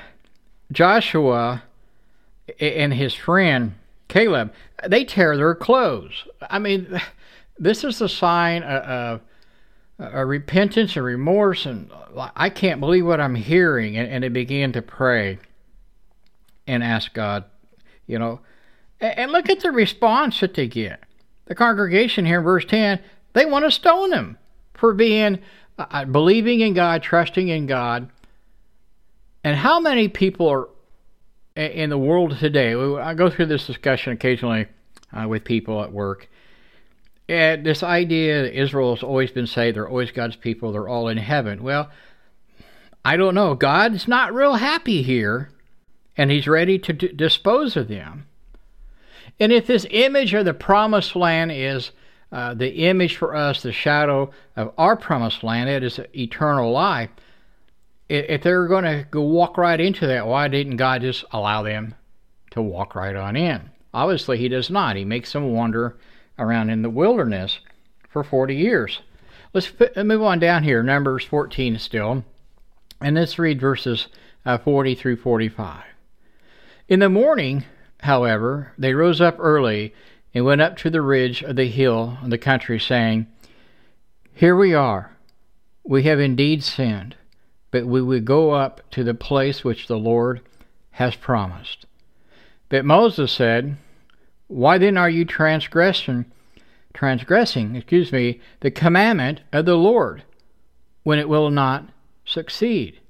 Joshua 0.73 1.65
and 2.61 2.93
his 2.93 3.15
friend 3.15 3.75
Caleb, 4.09 4.53
they 4.87 5.05
tear 5.05 5.37
their 5.37 5.55
clothes. 5.55 6.25
I 6.43 6.59
mean, 6.59 7.01
this 7.59 7.85
is 7.85 8.01
a 8.01 8.09
sign 8.09 8.63
of 8.63 9.21
repentance 9.99 10.97
and 10.97 11.05
remorse, 11.05 11.67
and 11.67 11.91
I 12.37 12.51
can't 12.51 12.81
believe 12.81 13.07
what 13.07 13.21
I'm 13.21 13.35
hearing. 13.35 13.97
And, 13.97 14.09
and 14.09 14.25
they 14.25 14.29
began 14.29 14.73
to 14.73 14.83
pray 14.83 15.39
and 16.67 16.83
ask 16.83 17.13
God, 17.13 17.45
you 18.07 18.19
know. 18.19 18.41
And, 19.01 19.19
and 19.19 19.33
look 19.33 19.49
at 19.49 19.61
the 19.61 19.73
response 19.73 20.41
that 20.41 20.55
they 20.55 20.67
get. 20.67 21.03
The 21.47 21.55
congregation 21.55 22.25
here 22.25 22.39
in 22.39 22.45
verse 22.45 22.65
10, 22.65 23.01
they 23.35 23.45
want 23.45 23.65
to 23.65 23.71
stone 23.71 24.13
him 24.13 24.39
for 24.75 24.95
being 24.95 25.41
uh, 25.79 25.87
uh, 25.91 26.05
believing 26.05 26.61
in 26.61 26.75
God, 26.75 27.03
trusting 27.03 27.49
in 27.49 27.67
God. 27.67 28.11
And 29.43 29.57
how 29.57 29.79
many 29.79 30.09
people 30.09 30.49
are 30.49 30.69
in 31.57 31.91
the 31.91 31.99
world 31.99 32.39
today? 32.39 32.75
I 32.75 33.15
go 33.15 33.31
through 33.31 33.47
this 33.47 33.67
discussion 33.67 34.13
occasionally 34.13 34.67
uh, 35.13 35.29
with 35.29 35.45
people 35.45 35.83
at 35.83 35.93
work 35.93 36.29
and 37.29 37.65
this 37.65 37.83
idea 37.83 38.43
that 38.43 38.59
Israel 38.59 38.95
has 38.95 39.03
always 39.03 39.31
been 39.31 39.47
saved, 39.47 39.77
they're 39.77 39.89
always 39.89 40.11
God's 40.11 40.37
people, 40.37 40.73
they're 40.73 40.89
all 40.89 41.09
in 41.09 41.17
heaven. 41.17 41.63
Well, 41.63 41.91
I 43.05 43.17
don't 43.17 43.35
know. 43.35 43.55
God's 43.55 44.07
not 44.07 44.35
real 44.35 44.55
happy 44.55 45.03
here, 45.03 45.51
and 46.17 46.31
He's 46.31 46.47
ready 46.47 46.79
to 46.81 46.93
d- 46.93 47.09
dispose 47.09 47.77
of 47.77 47.89
them. 47.89 48.27
And 49.41 49.53
if 49.53 49.67
this 49.67 49.87
image 49.91 50.35
of 50.35 50.45
the 50.45 50.55
promised 50.55 51.17
land 51.17 51.51
is 51.53 51.93
uh, 52.31 52.55
the 52.55 52.87
image 52.87 53.17
for 53.17 53.35
us, 53.35 53.63
the 53.63 53.73
shadow 53.73 54.31
of 54.57 54.73
our 54.77 54.97
promised 54.97 55.43
land, 55.43 55.71
it 55.71 55.83
is 55.83 56.01
eternal 56.15 56.73
life. 56.73 57.11
If 58.09 58.43
they're 58.43 58.67
going 58.67 58.85
to 58.85 59.07
go 59.11 59.23
walk 59.23 59.57
right 59.57 59.81
into 59.81 60.07
that, 60.07 60.27
why 60.27 60.49
didn't 60.49 60.77
God 60.77 61.01
just 61.01 61.25
allow 61.33 61.63
them 61.63 61.95
to 62.51 62.61
walk 62.61 62.95
right 62.95 63.17
on 63.17 63.37
in? 63.37 63.71
Obviously, 63.95 64.39
He 64.39 64.49
does 64.49 64.71
not. 64.71 64.97
He 64.97 65.05
makes 65.05 65.33
them 65.33 65.53
wander 65.53 65.97
around 66.39 66.71
in 66.71 66.83
the 66.83 66.91
wilderness 66.91 67.61
for 68.09 68.23
40 68.23 68.55
years. 68.55 69.01
Let's 69.53 69.73
move 69.97 70.23
on 70.23 70.39
down 70.41 70.65
here, 70.65 70.83
Numbers 70.83 71.25
14 71.25 71.79
still, 71.79 72.25
and 73.01 73.17
let's 73.17 73.39
read 73.39 73.61
verses 73.61 74.09
uh, 74.45 74.59
40 74.59 74.95
through 74.95 75.17
45. 75.17 75.85
In 76.89 77.01
the 77.01 77.09
morning, 77.09 77.65
however, 78.01 78.73
they 78.77 78.95
rose 78.95 79.21
up 79.21 79.37
early 79.39 79.95
and 80.35 80.45
went 80.45 80.61
up 80.61 80.77
to 80.79 80.91
the 80.91 81.01
ridge 81.01 81.43
of 81.43 81.57
the 81.57 81.69
hill 81.69 82.19
in 82.23 82.31
the 82.31 82.39
country, 82.39 82.81
saying, 82.81 83.27
Here 84.35 84.57
we 84.57 84.75
are. 84.75 85.13
We 85.85 86.03
have 86.05 86.19
indeed 86.19 86.65
sinned, 86.65 87.15
but 87.75 87.87
we 87.87 88.01
will 88.01 88.21
go 88.21 88.53
up 88.53 88.89
to 88.93 89.03
the 89.03 89.15
place 89.15 89.65
which 89.65 89.89
the 89.89 89.99
Lord 89.99 90.41
has 90.93 91.17
promised. 91.17 91.87
But 92.69 92.85
Moses 92.85 93.33
said, 93.33 93.77
why 94.47 94.79
then 94.79 94.97
are 94.97 95.11
you 95.11 95.25
transgressing, 95.25 96.27
transgressing, 96.93 97.75
excuse 97.75 98.13
me, 98.13 98.41
the 98.61 98.71
commandment 98.71 99.41
of 99.53 99.65
the 99.67 99.75
Lord, 99.75 100.23
when 101.03 101.19
it 101.19 101.29
will 101.29 101.51
not 101.51 101.89
succeed? 102.25 103.01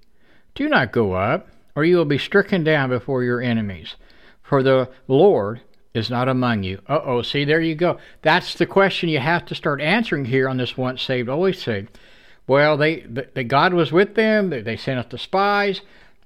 Do 0.54 0.66
not 0.71 0.92
go 0.92 1.12
up, 1.12 1.49
or 1.76 1.85
you 1.85 1.99
will 1.99 2.06
be 2.06 2.16
stricken 2.16 2.64
down 2.64 2.88
before 2.88 3.23
your 3.23 3.42
enemies. 3.42 3.97
For 4.42 4.62
the 4.62 4.88
Lord 5.06 5.61
is 5.92 6.09
not 6.09 6.26
among 6.26 6.62
you. 6.62 6.80
Uh 6.88 7.00
oh, 7.04 7.21
see, 7.21 7.44
there 7.44 7.61
you 7.61 7.75
go. 7.75 7.99
That's 8.23 8.54
the 8.54 8.64
question 8.64 9.11
you 9.11 9.18
have 9.18 9.44
to 9.44 9.54
start 9.54 9.83
answering 9.83 10.25
here 10.25 10.49
on 10.49 10.56
this 10.56 10.75
once 10.75 11.02
saved, 11.02 11.28
always 11.28 11.62
saved. 11.62 11.99
Well, 12.46 12.76
they, 12.76 13.00
the, 13.00 13.44
God 13.44 13.72
was 13.72 13.90
with 13.90 14.14
them, 14.14 14.50
they, 14.50 14.60
they 14.60 14.76
sent 14.76 14.98
out 14.98 15.10
the 15.10 15.18
spies. 15.18 15.80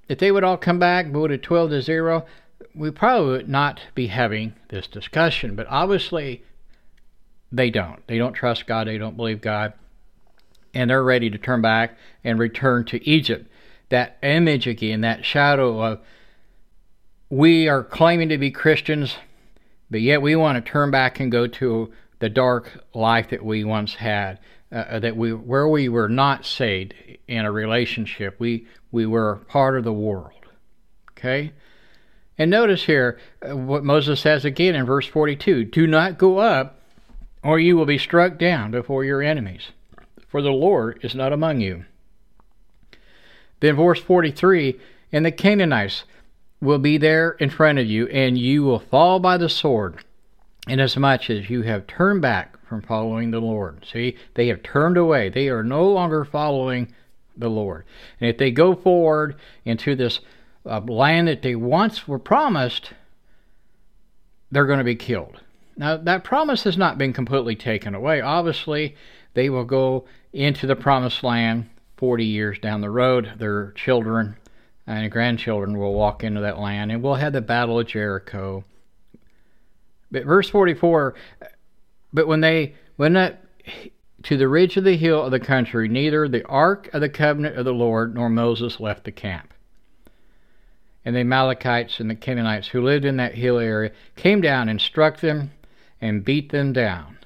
If 0.07 0.19
they 0.19 0.31
would 0.31 0.43
all 0.43 0.57
come 0.57 0.79
back, 0.79 1.11
voted 1.11 1.43
12 1.43 1.69
to 1.69 1.81
0, 1.81 2.25
we 2.75 2.91
probably 2.91 3.31
would 3.31 3.49
not 3.49 3.79
be 3.95 4.07
having 4.07 4.53
this 4.69 4.87
discussion, 4.87 5.55
but 5.55 5.67
obviously 5.69 6.43
they 7.51 7.69
don't. 7.69 8.05
They 8.07 8.17
don't 8.17 8.33
trust 8.33 8.67
God, 8.67 8.87
they 8.87 8.97
don't 8.97 9.17
believe 9.17 9.41
God, 9.41 9.73
and 10.73 10.89
they're 10.89 11.03
ready 11.03 11.29
to 11.29 11.37
turn 11.37 11.61
back 11.61 11.97
and 12.23 12.37
return 12.39 12.85
to 12.85 13.07
Egypt. 13.07 13.49
That 13.89 14.17
image 14.21 14.67
again, 14.67 15.01
that 15.01 15.25
shadow 15.25 15.81
of 15.83 15.99
we 17.29 17.67
are 17.67 17.83
claiming 17.83 18.29
to 18.29 18.37
be 18.37 18.51
Christians, 18.51 19.15
but 19.89 20.01
yet 20.01 20.21
we 20.21 20.35
want 20.35 20.63
to 20.63 20.71
turn 20.71 20.91
back 20.91 21.19
and 21.19 21.31
go 21.31 21.47
to 21.47 21.91
the 22.19 22.29
dark 22.29 22.83
life 22.93 23.29
that 23.29 23.43
we 23.43 23.63
once 23.63 23.95
had, 23.95 24.39
uh, 24.71 24.99
that 24.99 25.17
we 25.17 25.33
where 25.33 25.67
we 25.67 25.89
were 25.89 26.09
not 26.09 26.45
saved 26.45 26.93
in 27.27 27.45
a 27.45 27.51
relationship. 27.51 28.35
We 28.39 28.67
we 28.91 29.05
were 29.05 29.37
part 29.47 29.77
of 29.77 29.83
the 29.83 29.93
world. 29.93 30.33
Okay? 31.11 31.53
And 32.37 32.49
notice 32.49 32.83
here 32.83 33.19
uh, 33.47 33.55
what 33.55 33.83
Moses 33.83 34.21
says 34.21 34.45
again 34.45 34.75
in 34.75 34.85
verse 34.85 35.05
42 35.07 35.65
Do 35.65 35.87
not 35.87 36.17
go 36.17 36.37
up, 36.37 36.79
or 37.43 37.59
you 37.59 37.75
will 37.75 37.85
be 37.85 37.97
struck 37.97 38.37
down 38.37 38.71
before 38.71 39.03
your 39.03 39.21
enemies, 39.21 39.71
for 40.27 40.41
the 40.41 40.51
Lord 40.51 40.99
is 41.03 41.15
not 41.15 41.33
among 41.33 41.61
you. 41.61 41.85
Then, 43.59 43.75
verse 43.75 43.99
43 43.99 44.79
And 45.11 45.25
the 45.25 45.31
Canaanites 45.31 46.03
will 46.61 46.79
be 46.79 46.97
there 46.97 47.31
in 47.31 47.49
front 47.49 47.79
of 47.79 47.87
you, 47.87 48.07
and 48.07 48.37
you 48.37 48.63
will 48.63 48.79
fall 48.79 49.19
by 49.19 49.37
the 49.37 49.49
sword, 49.49 50.03
inasmuch 50.67 51.29
as 51.29 51.49
you 51.49 51.63
have 51.63 51.87
turned 51.87 52.21
back 52.21 52.58
from 52.69 52.81
following 52.83 53.31
the 53.31 53.41
Lord. 53.41 53.85
See, 53.91 54.15
they 54.35 54.47
have 54.47 54.63
turned 54.63 54.95
away. 54.95 55.29
They 55.29 55.49
are 55.49 55.63
no 55.63 55.89
longer 55.89 56.23
following 56.23 56.93
the 57.35 57.49
Lord. 57.49 57.83
And 58.21 58.29
if 58.29 58.37
they 58.37 58.51
go 58.51 58.75
forward 58.75 59.35
into 59.65 59.95
this 59.95 60.19
uh, 60.65 60.79
land 60.81 61.27
that 61.27 61.41
they 61.41 61.55
once 61.55 62.07
were 62.07 62.19
promised, 62.19 62.93
they're 64.51 64.65
going 64.65 64.77
to 64.77 64.85
be 64.85 64.95
killed. 64.95 65.41
Now, 65.75 65.97
that 65.97 66.23
promise 66.23 66.63
has 66.63 66.77
not 66.77 66.97
been 66.97 67.13
completely 67.13 67.55
taken 67.55 67.95
away. 67.95 68.21
Obviously, 68.21 68.95
they 69.33 69.49
will 69.49 69.65
go 69.65 70.05
into 70.31 70.67
the 70.67 70.75
promised 70.75 71.23
land 71.23 71.69
40 71.97 72.25
years 72.25 72.59
down 72.59 72.81
the 72.81 72.89
road, 72.89 73.33
their 73.37 73.71
children 73.71 74.37
and 74.89 75.11
grandchildren 75.11 75.77
will 75.77 75.93
walk 75.93 76.23
into 76.23 76.41
that 76.41 76.57
land, 76.57 76.91
and 76.91 77.03
we'll 77.03 77.15
have 77.15 77.33
the 77.33 77.41
Battle 77.41 77.79
of 77.79 77.87
Jericho. 77.87 78.63
But 80.11 80.25
verse 80.25 80.49
44, 80.49 81.13
but 82.13 82.27
when 82.27 82.41
they 82.41 82.75
went 82.97 83.17
up 83.17 83.35
to 84.23 84.37
the 84.37 84.47
ridge 84.47 84.77
of 84.77 84.83
the 84.83 84.97
hill 84.97 85.23
of 85.23 85.31
the 85.31 85.39
country, 85.39 85.87
neither 85.87 86.27
the 86.27 86.45
ark 86.45 86.89
of 86.93 87.01
the 87.01 87.09
covenant 87.09 87.57
of 87.57 87.65
the 87.65 87.73
Lord 87.73 88.15
nor 88.15 88.29
Moses 88.29 88.79
left 88.79 89.05
the 89.05 89.11
camp. 89.11 89.53
And 91.05 91.15
the 91.15 91.21
Amalekites 91.21 91.99
and 91.99 92.09
the 92.09 92.15
Canaanites 92.15 92.67
who 92.67 92.83
lived 92.83 93.05
in 93.05 93.17
that 93.17 93.35
hill 93.35 93.57
area 93.57 93.91
came 94.15 94.41
down 94.41 94.67
and 94.67 94.81
struck 94.81 95.21
them 95.21 95.51
and 96.01 96.25
beat 96.25 96.51
them 96.51 96.73
down. 96.73 97.17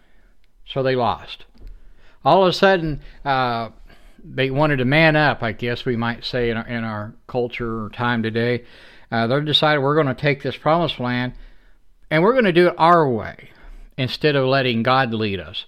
So 0.66 0.84
they 0.84 0.96
lost. 0.96 1.46
All 2.24 2.44
of 2.44 2.50
a 2.50 2.54
sudden, 2.54 3.02
uh, 3.26 3.70
they 4.24 4.50
wanted 4.52 4.78
to 4.78 4.86
man 4.86 5.16
up, 5.16 5.44
I 5.44 5.52
guess 5.52 5.86
we 5.86 5.96
might 5.96 6.24
say 6.24 6.50
in 6.50 6.58
our, 6.58 6.68
in 6.68 6.84
our 6.84 7.14
culture 7.28 7.84
or 7.84 7.90
time 7.90 8.24
today. 8.24 8.64
Uh, 9.12 9.28
they 9.28 9.42
decided 9.42 9.80
we're 9.80 9.96
going 9.96 10.08
to 10.08 10.14
take 10.14 10.44
this 10.44 10.56
promised 10.56 11.00
land 11.00 11.34
and 12.10 12.24
we're 12.24 12.32
going 12.34 12.46
to 12.46 12.54
do 12.54 12.68
it 12.68 12.76
our 12.78 13.10
way 13.10 13.50
instead 13.98 14.36
of 14.36 14.46
letting 14.46 14.84
God 14.84 15.14
lead 15.14 15.40
us. 15.40 15.66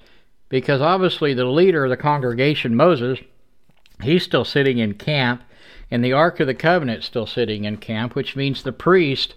Because 0.49 0.81
obviously, 0.81 1.33
the 1.33 1.45
leader 1.45 1.85
of 1.85 1.89
the 1.89 1.97
congregation, 1.97 2.75
Moses, 2.75 3.19
he's 4.01 4.23
still 4.23 4.45
sitting 4.45 4.77
in 4.77 4.93
camp, 4.93 5.43
and 5.89 6.03
the 6.03 6.13
Ark 6.13 6.39
of 6.39 6.47
the 6.47 6.53
Covenant 6.53 7.03
still 7.03 7.25
sitting 7.25 7.65
in 7.65 7.77
camp, 7.77 8.15
which 8.15 8.35
means 8.35 8.63
the 8.63 8.71
priest, 8.71 9.35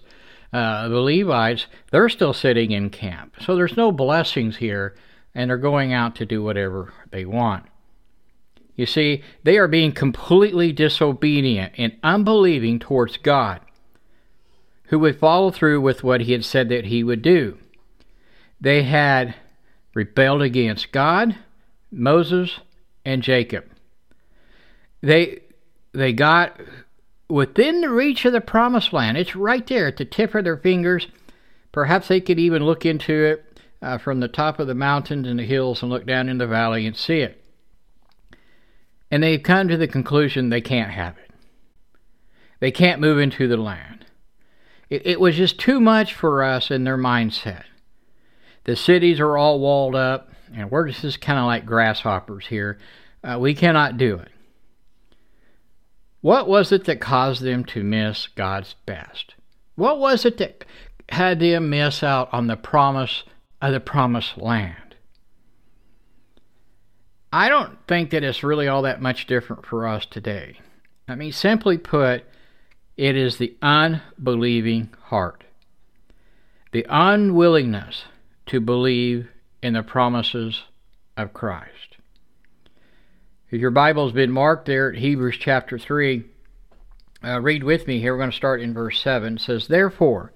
uh, 0.53 0.87
the 0.87 0.99
Levites, 0.99 1.67
they're 1.91 2.09
still 2.09 2.33
sitting 2.33 2.71
in 2.71 2.89
camp. 2.89 3.35
So 3.41 3.55
there's 3.55 3.77
no 3.77 3.91
blessings 3.91 4.57
here, 4.57 4.95
and 5.33 5.49
they're 5.49 5.57
going 5.57 5.93
out 5.93 6.15
to 6.15 6.25
do 6.25 6.43
whatever 6.43 6.93
they 7.11 7.25
want. 7.25 7.65
You 8.75 8.85
see, 8.85 9.23
they 9.43 9.57
are 9.57 9.67
being 9.67 9.91
completely 9.91 10.71
disobedient 10.71 11.73
and 11.77 11.97
unbelieving 12.01 12.79
towards 12.79 13.17
God, 13.17 13.61
who 14.85 14.99
would 14.99 15.19
follow 15.19 15.51
through 15.51 15.81
with 15.81 16.03
what 16.03 16.21
he 16.21 16.31
had 16.31 16.45
said 16.45 16.69
that 16.69 16.85
he 16.85 17.03
would 17.03 17.21
do. 17.21 17.57
They 18.61 18.83
had 18.83 19.35
rebelled 19.93 20.41
against 20.41 20.91
God, 20.91 21.35
Moses, 21.91 22.59
and 23.05 23.23
Jacob. 23.23 23.65
They 25.01 25.41
they 25.93 26.13
got 26.13 26.59
within 27.29 27.81
the 27.81 27.89
reach 27.89 28.25
of 28.25 28.33
the 28.33 28.41
promised 28.41 28.93
land. 28.93 29.17
It's 29.17 29.35
right 29.35 29.65
there 29.65 29.87
at 29.87 29.97
the 29.97 30.05
tip 30.05 30.35
of 30.35 30.43
their 30.43 30.57
fingers. 30.57 31.07
Perhaps 31.71 32.07
they 32.07 32.19
could 32.19 32.39
even 32.39 32.65
look 32.65 32.85
into 32.85 33.13
it 33.13 33.59
uh, 33.81 33.97
from 33.97 34.19
the 34.19 34.27
top 34.27 34.59
of 34.59 34.67
the 34.67 34.75
mountains 34.75 35.27
and 35.27 35.39
the 35.39 35.45
hills 35.45 35.81
and 35.81 35.91
look 35.91 36.05
down 36.05 36.29
in 36.29 36.37
the 36.37 36.47
valley 36.47 36.85
and 36.85 36.97
see 36.97 37.19
it 37.19 37.39
and 39.11 39.23
they've 39.23 39.41
come 39.41 39.67
to 39.67 39.77
the 39.77 39.87
conclusion 39.87 40.49
they 40.49 40.61
can't 40.61 40.91
have 40.91 41.17
it. 41.17 41.31
They 42.59 42.71
can't 42.71 43.01
move 43.01 43.19
into 43.19 43.47
the 43.47 43.57
land. 43.57 44.05
It, 44.89 45.05
it 45.05 45.19
was 45.19 45.35
just 45.35 45.59
too 45.59 45.79
much 45.79 46.13
for 46.13 46.43
us 46.43 46.69
in 46.69 46.83
their 46.83 46.97
mindset. 46.97 47.63
The 48.65 48.75
cities 48.75 49.19
are 49.19 49.37
all 49.37 49.59
walled 49.59 49.95
up, 49.95 50.31
and 50.53 50.69
we're 50.69 50.89
just 50.89 51.21
kind 51.21 51.39
of 51.39 51.45
like 51.45 51.65
grasshoppers 51.65 52.47
here. 52.47 52.77
Uh, 53.23 53.37
we 53.39 53.53
cannot 53.53 53.97
do 53.97 54.15
it. 54.15 54.29
What 56.21 56.47
was 56.47 56.71
it 56.71 56.85
that 56.85 56.99
caused 56.99 57.41
them 57.41 57.63
to 57.65 57.83
miss 57.83 58.27
God's 58.27 58.75
best? 58.85 59.35
What 59.75 59.99
was 59.99 60.25
it 60.25 60.37
that 60.37 60.65
had 61.09 61.39
them 61.39 61.69
miss 61.69 62.03
out 62.03 62.29
on 62.33 62.47
the 62.47 62.57
promise 62.57 63.23
of 63.61 63.71
the 63.71 63.79
promised 63.79 64.37
land? 64.37 64.75
I 67.31 67.47
don't 67.47 67.77
think 67.87 68.09
that 68.09 68.23
it's 68.23 68.43
really 68.43 68.67
all 68.67 68.81
that 68.81 69.01
much 69.01 69.27
different 69.27 69.65
for 69.65 69.87
us 69.87 70.05
today. 70.05 70.59
I 71.07 71.15
mean, 71.15 71.31
simply 71.31 71.77
put, 71.77 72.23
it 72.97 73.15
is 73.15 73.37
the 73.37 73.55
unbelieving 73.61 74.89
heart, 75.03 75.43
the 76.71 76.85
unwillingness 76.89 78.03
to 78.49 78.59
believe 78.59 79.29
in 79.61 79.73
the 79.73 79.83
promises 79.83 80.63
of 81.15 81.33
Christ. 81.33 81.97
If 83.51 83.61
your 83.61 83.71
Bible's 83.71 84.11
been 84.11 84.31
marked 84.31 84.65
there 84.65 84.91
at 84.91 84.99
Hebrews 84.99 85.37
chapter 85.39 85.77
3, 85.77 86.23
uh, 87.23 87.41
read 87.41 87.63
with 87.63 87.85
me 87.87 87.99
here. 87.99 88.13
We're 88.13 88.19
going 88.19 88.31
to 88.31 88.35
start 88.35 88.61
in 88.61 88.73
verse 88.73 89.01
7. 89.01 89.35
It 89.35 89.41
says, 89.41 89.67
Therefore, 89.67 90.33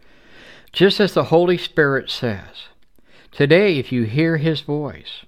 just 0.71 0.99
as 0.99 1.13
the 1.13 1.25
Holy 1.25 1.57
Spirit 1.57 2.09
says, 2.09 2.67
Today, 3.31 3.79
if 3.79 3.91
you 3.91 4.03
hear 4.03 4.37
his 4.37 4.61
voice, 4.61 5.25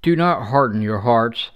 do 0.00 0.16
not 0.16 0.48
harden 0.48 0.80
your 0.80 1.00
hearts 1.00 1.50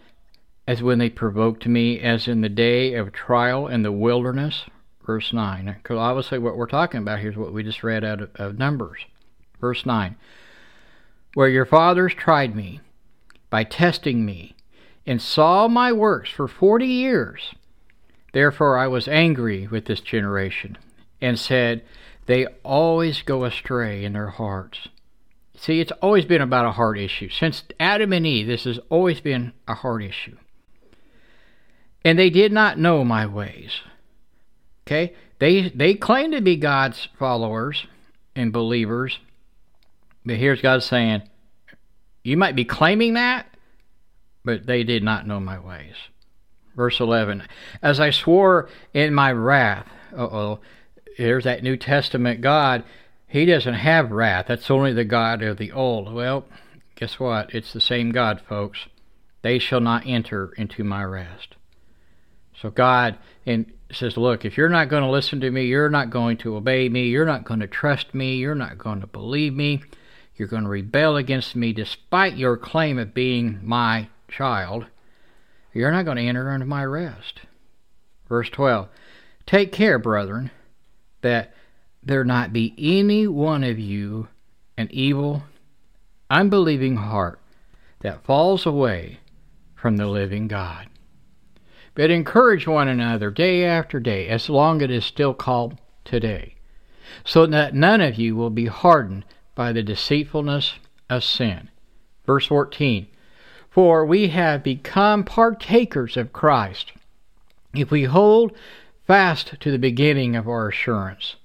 as 0.66 0.82
when 0.82 0.98
they 0.98 1.08
provoked 1.08 1.66
me, 1.66 2.00
as 2.00 2.28
in 2.28 2.42
the 2.42 2.50
day 2.50 2.94
of 2.94 3.12
trial 3.12 3.66
in 3.66 3.82
the 3.82 3.92
wilderness. 3.92 4.64
Verse 5.06 5.32
9. 5.32 5.76
Because 5.82 5.96
obviously, 5.96 6.38
what 6.38 6.56
we're 6.58 6.66
talking 6.66 7.00
about 7.00 7.20
here 7.20 7.30
is 7.30 7.36
what 7.36 7.52
we 7.52 7.62
just 7.62 7.82
read 7.82 8.04
out 8.04 8.20
of, 8.20 8.30
of 8.34 8.58
Numbers. 8.58 9.06
Verse 9.64 9.86
9. 9.86 10.16
Where 11.34 11.48
your 11.48 11.64
fathers 11.64 12.14
tried 12.14 12.54
me 12.54 12.80
by 13.50 13.64
testing 13.64 14.24
me 14.24 14.54
and 15.06 15.20
saw 15.20 15.68
my 15.68 15.92
works 15.92 16.30
for 16.30 16.46
forty 16.46 16.86
years. 16.86 17.54
Therefore 18.32 18.76
I 18.78 18.88
was 18.88 19.08
angry 19.08 19.66
with 19.66 19.86
this 19.86 20.00
generation 20.00 20.76
and 21.20 21.38
said, 21.38 21.82
They 22.26 22.46
always 22.62 23.22
go 23.22 23.44
astray 23.44 24.04
in 24.04 24.12
their 24.12 24.28
hearts 24.28 24.88
See, 25.56 25.80
it's 25.80 25.92
always 26.02 26.24
been 26.24 26.42
about 26.42 26.66
a 26.66 26.72
heart 26.72 26.98
issue. 26.98 27.28
Since 27.28 27.64
Adam 27.78 28.12
and 28.12 28.26
Eve, 28.26 28.46
this 28.46 28.64
has 28.64 28.78
always 28.90 29.20
been 29.20 29.52
a 29.68 29.74
heart 29.74 30.02
issue. 30.02 30.36
And 32.04 32.18
they 32.18 32.28
did 32.28 32.52
not 32.52 32.78
know 32.78 33.04
my 33.04 33.26
ways. 33.26 33.80
Okay? 34.86 35.14
They 35.38 35.70
they 35.70 35.94
claim 35.94 36.32
to 36.32 36.40
be 36.40 36.56
God's 36.56 37.08
followers 37.18 37.86
and 38.36 38.52
believers. 38.52 39.20
But 40.24 40.36
here's 40.36 40.60
God 40.60 40.82
saying, 40.82 41.22
You 42.22 42.36
might 42.36 42.56
be 42.56 42.64
claiming 42.64 43.14
that, 43.14 43.46
but 44.44 44.66
they 44.66 44.84
did 44.84 45.02
not 45.02 45.26
know 45.26 45.40
my 45.40 45.58
ways. 45.58 45.94
Verse 46.76 47.00
11 47.00 47.42
As 47.82 48.00
I 48.00 48.10
swore 48.10 48.68
in 48.92 49.14
my 49.14 49.32
wrath, 49.32 49.86
uh 50.16 50.22
oh, 50.22 50.60
here's 51.16 51.44
that 51.44 51.62
New 51.62 51.76
Testament 51.76 52.40
God 52.40 52.84
he 53.34 53.46
doesn't 53.46 53.74
have 53.74 54.12
wrath. 54.12 54.46
That's 54.46 54.70
only 54.70 54.92
the 54.92 55.04
God 55.04 55.42
of 55.42 55.56
the 55.56 55.72
old. 55.72 56.12
Well, 56.12 56.44
guess 56.94 57.18
what? 57.18 57.52
It's 57.52 57.72
the 57.72 57.80
same 57.80 58.12
God, 58.12 58.40
folks. 58.40 58.86
They 59.42 59.58
shall 59.58 59.80
not 59.80 60.06
enter 60.06 60.52
into 60.56 60.84
my 60.84 61.02
rest. 61.02 61.56
So 62.54 62.70
God 62.70 63.18
and 63.44 63.72
says, 63.90 64.16
Look, 64.16 64.44
if 64.44 64.56
you're 64.56 64.68
not 64.68 64.88
going 64.88 65.02
to 65.02 65.10
listen 65.10 65.40
to 65.40 65.50
me, 65.50 65.64
you're 65.64 65.90
not 65.90 66.10
going 66.10 66.36
to 66.38 66.54
obey 66.54 66.88
me, 66.88 67.08
you're 67.08 67.26
not 67.26 67.44
going 67.44 67.58
to 67.58 67.66
trust 67.66 68.14
me, 68.14 68.36
you're 68.36 68.54
not 68.54 68.78
going 68.78 69.00
to 69.00 69.08
believe 69.08 69.52
me, 69.52 69.82
you're 70.36 70.48
going 70.48 70.64
to 70.64 70.68
rebel 70.68 71.16
against 71.16 71.54
me 71.54 71.72
despite 71.72 72.36
your 72.36 72.56
claim 72.56 72.98
of 72.98 73.14
being 73.14 73.60
my 73.62 74.08
child, 74.28 74.86
you're 75.72 75.92
not 75.92 76.04
going 76.04 76.16
to 76.16 76.22
enter 76.22 76.50
into 76.52 76.66
my 76.66 76.84
rest. 76.84 77.40
Verse 78.28 78.48
12 78.50 78.88
Take 79.46 79.72
care, 79.72 79.98
brethren, 79.98 80.50
that 81.20 81.54
there 82.02 82.24
not 82.24 82.52
be 82.52 82.74
any 82.78 83.26
one 83.26 83.64
of 83.64 83.78
you 83.78 84.28
an 84.76 84.88
evil, 84.90 85.44
unbelieving 86.30 86.96
heart 86.96 87.38
that 88.00 88.24
falls 88.24 88.66
away 88.66 89.20
from 89.74 89.96
the 89.96 90.06
living 90.06 90.48
God. 90.48 90.88
But 91.94 92.10
encourage 92.10 92.66
one 92.66 92.88
another 92.88 93.30
day 93.30 93.64
after 93.64 94.00
day, 94.00 94.28
as 94.28 94.48
long 94.48 94.78
as 94.82 94.84
it 94.84 94.90
is 94.90 95.04
still 95.04 95.32
called 95.32 95.78
today, 96.04 96.56
so 97.24 97.46
that 97.46 97.74
none 97.74 98.00
of 98.00 98.16
you 98.16 98.34
will 98.34 98.50
be 98.50 98.66
hardened 98.66 99.24
by 99.54 99.72
the 99.72 99.82
deceitfulness 99.82 100.74
of 101.08 101.24
sin. 101.24 101.70
Verse 102.26 102.46
14 102.46 103.06
For 103.70 104.04
we 104.04 104.28
have 104.28 104.62
become 104.62 105.24
partakers 105.24 106.16
of 106.16 106.32
Christ, 106.32 106.92
if 107.74 107.90
we 107.90 108.04
hold 108.04 108.52
fast 109.06 109.60
to 109.60 109.70
the 109.70 109.78
beginning 109.78 110.34
of 110.36 110.48
our 110.48 110.68
assurance 110.68 111.36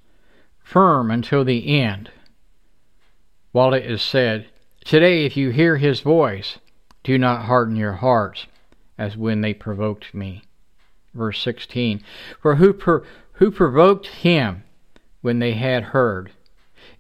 firm 0.69 1.10
until 1.10 1.43
the 1.43 1.80
end. 1.82 2.12
While 3.52 3.74
it 3.74 3.86
is 3.86 4.04
said, 4.04 4.48
Today, 4.86 5.26
if 5.26 5.36
you 5.36 5.50
hear 5.50 5.78
his 5.78 6.02
voice, 6.02 6.60
do 7.04 7.17
not 7.17 7.45
harden 7.45 7.76
your 7.76 7.93
hearts, 7.93 8.45
as 8.98 9.17
when 9.17 9.41
they 9.41 9.54
provoked 9.54 10.13
me. 10.13 10.43
Verse 11.13 11.41
16 11.41 12.02
For 12.39 12.56
who, 12.56 12.72
per, 12.74 13.04
who 13.34 13.50
provoked 13.50 14.08
him 14.08 14.63
when 15.22 15.39
they 15.39 15.54
had 15.54 15.86
heard? 15.86 16.32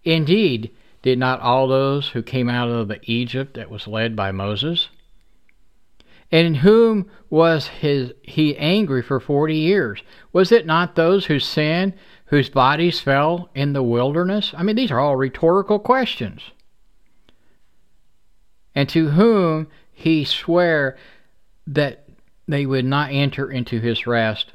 Indeed, 0.03 0.71
did 1.01 1.17
not 1.17 1.39
all 1.39 1.67
those 1.67 2.09
who 2.09 2.21
came 2.21 2.49
out 2.49 2.69
of 2.69 2.87
the 2.87 2.99
Egypt 3.03 3.55
that 3.55 3.69
was 3.69 3.87
led 3.87 4.15
by 4.15 4.31
Moses? 4.31 4.89
And 6.31 6.45
in 6.45 6.55
whom 6.55 7.09
was 7.29 7.67
his, 7.67 8.13
he 8.21 8.55
angry 8.57 9.01
for 9.01 9.19
forty 9.19 9.57
years? 9.57 10.03
Was 10.31 10.51
it 10.51 10.65
not 10.65 10.95
those 10.95 11.25
who 11.25 11.39
sinned 11.39 11.93
whose 12.25 12.49
bodies 12.49 12.99
fell 12.99 13.49
in 13.55 13.73
the 13.73 13.81
wilderness? 13.81 14.53
I 14.55 14.63
mean, 14.63 14.75
these 14.75 14.91
are 14.91 14.99
all 14.99 15.15
rhetorical 15.15 15.79
questions. 15.79 16.41
And 18.75 18.87
to 18.89 19.09
whom 19.09 19.67
he 19.91 20.23
sware 20.23 20.97
that 21.65 22.07
they 22.47 22.65
would 22.65 22.85
not 22.85 23.11
enter 23.11 23.49
into 23.51 23.79
his 23.79 24.05
rest, 24.05 24.51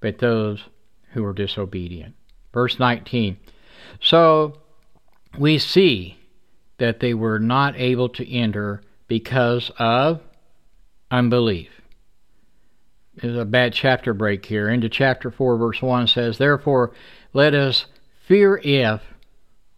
but 0.00 0.18
those 0.18 0.64
who 1.12 1.22
were 1.22 1.32
disobedient. 1.32 2.14
Verse 2.52 2.78
19. 2.78 3.38
So 4.00 4.58
we 5.38 5.58
see 5.58 6.18
that 6.78 7.00
they 7.00 7.14
were 7.14 7.38
not 7.38 7.76
able 7.76 8.08
to 8.10 8.32
enter 8.32 8.82
because 9.08 9.70
of 9.78 10.20
unbelief. 11.10 11.70
There's 13.16 13.36
a 13.36 13.44
bad 13.44 13.72
chapter 13.72 14.14
break 14.14 14.46
here. 14.46 14.68
Into 14.68 14.88
chapter 14.88 15.30
4, 15.30 15.56
verse 15.56 15.82
1 15.82 16.06
says, 16.06 16.38
Therefore, 16.38 16.92
let 17.32 17.54
us 17.54 17.86
fear 18.26 18.60
if, 18.62 19.02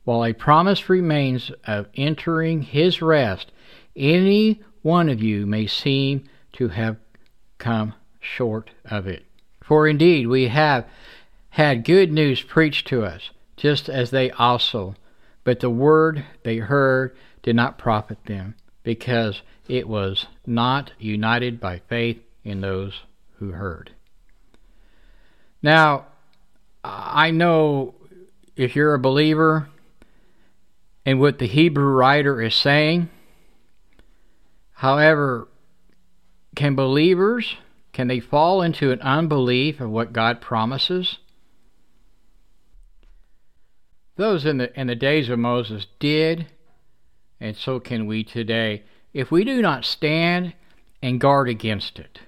while 0.05 0.25
a 0.25 0.33
promise 0.33 0.89
remains 0.91 1.51
of 1.65 1.87
entering 1.95 2.63
his 2.63 3.01
rest, 3.01 3.51
any 3.97 4.61
one 4.83 5.09
of 5.09 5.23
you 5.23 5.47
may 5.47 5.67
seem 5.67 6.25
to 6.53 6.69
have 6.69 6.97
come 7.59 7.95
short 8.21 8.71
of 8.85 9.07
it. 9.07 9.25
For 9.63 9.89
indeed, 9.89 10.27
we 10.27 10.49
have 10.49 10.87
had 11.51 11.85
good 11.85 12.13
news 12.13 12.43
preached 12.43 12.87
to 12.89 13.05
us, 13.05 13.31
just 13.57 13.89
as 13.89 14.11
they 14.11 14.31
also, 14.33 14.95
but 15.51 15.59
the 15.59 15.69
word 15.69 16.25
they 16.45 16.59
heard 16.59 17.17
did 17.43 17.57
not 17.57 17.77
profit 17.77 18.19
them, 18.27 18.55
because 18.85 19.43
it 19.67 19.89
was 19.89 20.27
not 20.47 20.93
united 20.97 21.59
by 21.59 21.81
faith 21.89 22.21
in 22.45 22.61
those 22.61 23.01
who 23.39 23.51
heard. 23.51 23.91
Now, 25.61 26.07
I 26.85 27.33
know 27.33 27.97
if 28.55 28.77
you're 28.77 28.95
a 28.95 29.01
believer 29.01 29.69
and 31.05 31.19
what 31.19 31.41
the 31.41 31.49
Hebrew 31.49 31.95
writer 31.95 32.41
is 32.41 32.55
saying, 32.55 33.11
however, 34.75 35.49
can 36.55 36.77
believers 36.77 37.57
can 37.93 38.07
they 38.07 38.21
fall 38.21 38.63
into 38.63 38.93
an 38.93 39.01
unbelief 39.01 39.81
of 39.81 39.91
what 39.91 40.13
God 40.13 40.41
promises? 40.41 41.19
Those 44.21 44.45
in 44.45 44.59
the 44.59 44.79
in 44.79 44.87
the 44.87 44.95
days 44.95 45.31
of 45.31 45.39
Moses 45.39 45.87
did, 45.99 46.49
and 47.41 47.57
so 47.57 47.81
can 47.81 48.05
we 48.05 48.23
today, 48.23 48.83
if 49.15 49.31
we 49.31 49.45
do 49.45 49.63
not 49.63 49.87
stand 49.87 50.53
and 51.03 51.19
guard 51.19 51.49
against 51.49 51.99
it. 51.99 52.21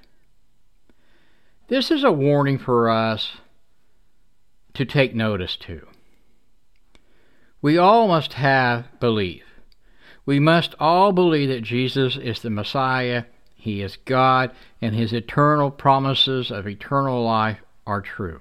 This 1.68 1.90
is 1.90 2.02
a 2.02 2.10
warning 2.10 2.56
for 2.56 2.88
us 2.88 3.32
to 4.72 4.86
take 4.86 5.14
notice 5.14 5.54
to. 5.56 5.86
We 7.60 7.76
all 7.76 8.08
must 8.08 8.32
have 8.32 8.98
belief. 8.98 9.44
We 10.24 10.40
must 10.40 10.74
all 10.80 11.12
believe 11.12 11.50
that 11.50 11.60
Jesus 11.60 12.16
is 12.16 12.40
the 12.40 12.48
Messiah, 12.48 13.24
He 13.54 13.82
is 13.82 13.98
God, 14.06 14.50
and 14.80 14.94
His 14.94 15.12
eternal 15.12 15.70
promises 15.70 16.50
of 16.50 16.66
eternal 16.66 17.22
life 17.22 17.58
are 17.86 18.00
true. 18.00 18.40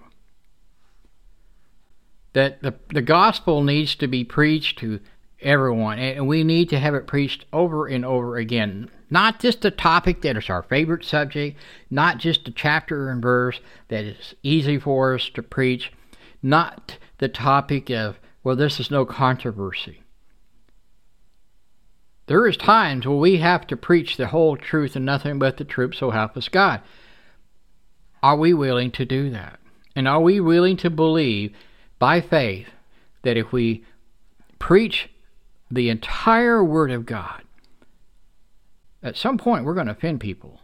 That 2.33 2.61
the, 2.61 2.75
the 2.93 3.01
gospel 3.01 3.63
needs 3.63 3.95
to 3.95 4.07
be 4.07 4.23
preached 4.23 4.79
to 4.79 4.99
everyone, 5.41 5.99
and 5.99 6.27
we 6.27 6.43
need 6.43 6.69
to 6.69 6.79
have 6.79 6.95
it 6.95 7.07
preached 7.07 7.45
over 7.51 7.87
and 7.87 8.05
over 8.05 8.37
again. 8.37 8.89
Not 9.09 9.39
just 9.39 9.65
a 9.65 9.71
topic 9.71 10.21
that 10.21 10.37
is 10.37 10.49
our 10.49 10.63
favorite 10.63 11.03
subject, 11.03 11.57
not 11.89 12.17
just 12.17 12.47
a 12.47 12.51
chapter 12.51 13.09
and 13.09 13.21
verse 13.21 13.59
that 13.89 14.05
is 14.05 14.35
easy 14.43 14.79
for 14.79 15.15
us 15.15 15.29
to 15.33 15.43
preach, 15.43 15.91
not 16.41 16.97
the 17.17 17.27
topic 17.27 17.89
of, 17.89 18.19
well, 18.43 18.55
this 18.55 18.79
is 18.79 18.89
no 18.89 19.05
controversy. 19.05 20.01
There 22.27 22.47
is 22.47 22.55
times 22.55 23.05
where 23.05 23.17
we 23.17 23.37
have 23.37 23.67
to 23.67 23.75
preach 23.75 24.15
the 24.15 24.27
whole 24.27 24.55
truth 24.55 24.95
and 24.95 25.05
nothing 25.05 25.37
but 25.37 25.57
the 25.57 25.65
truth, 25.65 25.95
so 25.95 26.11
help 26.11 26.37
us 26.37 26.47
God. 26.47 26.81
Are 28.23 28.37
we 28.37 28.53
willing 28.53 28.91
to 28.91 29.05
do 29.05 29.29
that? 29.31 29.59
And 29.95 30.07
are 30.07 30.21
we 30.21 30.39
willing 30.39 30.77
to 30.77 30.89
believe 30.89 31.53
by 32.01 32.19
faith 32.19 32.65
that 33.21 33.37
if 33.37 33.51
we 33.51 33.85
preach 34.57 35.07
the 35.69 35.87
entire 35.87 36.63
Word 36.63 36.89
of 36.89 37.05
God, 37.05 37.43
at 39.03 39.15
some 39.15 39.37
point 39.37 39.65
we're 39.65 39.75
going 39.75 39.85
to 39.85 39.93
offend 39.93 40.19
people. 40.19 40.61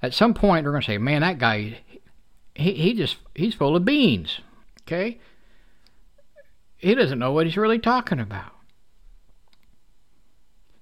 At 0.00 0.14
some 0.14 0.32
point 0.32 0.64
we're 0.64 0.70
going 0.70 0.80
to 0.80 0.86
say, 0.86 0.96
man, 0.96 1.20
that 1.20 1.38
guy, 1.38 1.80
he, 2.54 2.72
he 2.72 2.94
just, 2.94 3.18
he's 3.34 3.54
full 3.54 3.76
of 3.76 3.84
beans. 3.84 4.40
Okay? 4.88 5.20
He 6.78 6.94
doesn't 6.94 7.18
know 7.18 7.32
what 7.32 7.44
he's 7.44 7.58
really 7.58 7.78
talking 7.78 8.18
about. 8.18 8.52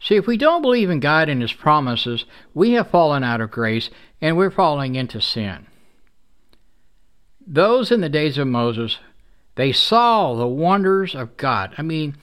See, 0.00 0.14
if 0.14 0.29
we 0.29 0.37
don't 0.37 0.62
believe 0.62 0.88
in 0.88 1.00
God 1.00 1.29
and 1.29 1.42
His 1.42 1.53
promises, 1.53 2.24
we 2.55 2.72
have 2.72 2.88
fallen 2.88 3.22
out 3.22 3.40
of 3.40 3.50
grace 3.50 3.90
and 4.20 4.37
we're 4.37 4.50
falling 4.50 4.94
into 4.94 5.20
sin. 5.20 5.66
Those 7.44 7.90
in 7.90 8.00
the 8.00 8.09
days 8.09 8.38
of 8.38 8.46
Moses, 8.46 8.98
they 9.56 9.72
saw 9.72 10.34
the 10.34 10.46
wonders 10.46 11.14
of 11.14 11.36
God. 11.36 11.74
I 11.76 11.82
mean, 11.82 12.16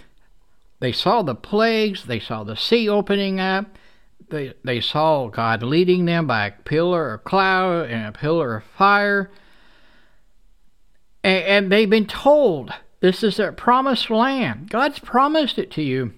they 0.80 0.92
saw 0.92 1.22
the 1.22 1.36
plagues, 1.36 2.06
they 2.06 2.20
saw 2.20 2.44
the 2.44 2.56
sea 2.56 2.88
opening 2.88 3.40
up, 3.40 3.66
they, 4.30 4.54
they 4.64 4.82
saw 4.82 5.28
God 5.28 5.64
leading 5.64 6.06
them 6.06 6.28
by 6.28 6.48
a 6.48 6.52
pillar 6.52 7.14
of 7.14 7.24
cloud 7.24 7.90
and 7.90 8.08
a 8.08 8.18
pillar 8.18 8.58
of 8.58 8.64
fire. 8.64 9.32
And, 11.24 11.44
and 11.44 11.72
they've 11.72 11.90
been 11.90 12.08
told 12.08 12.72
this 13.00 13.24
is 13.24 13.40
a 13.40 13.52
promised 13.52 14.10
land. 14.10 14.70
God's 14.70 15.00
promised 15.00 15.58
it 15.58 15.72
to 15.72 15.82
you. 15.82 16.14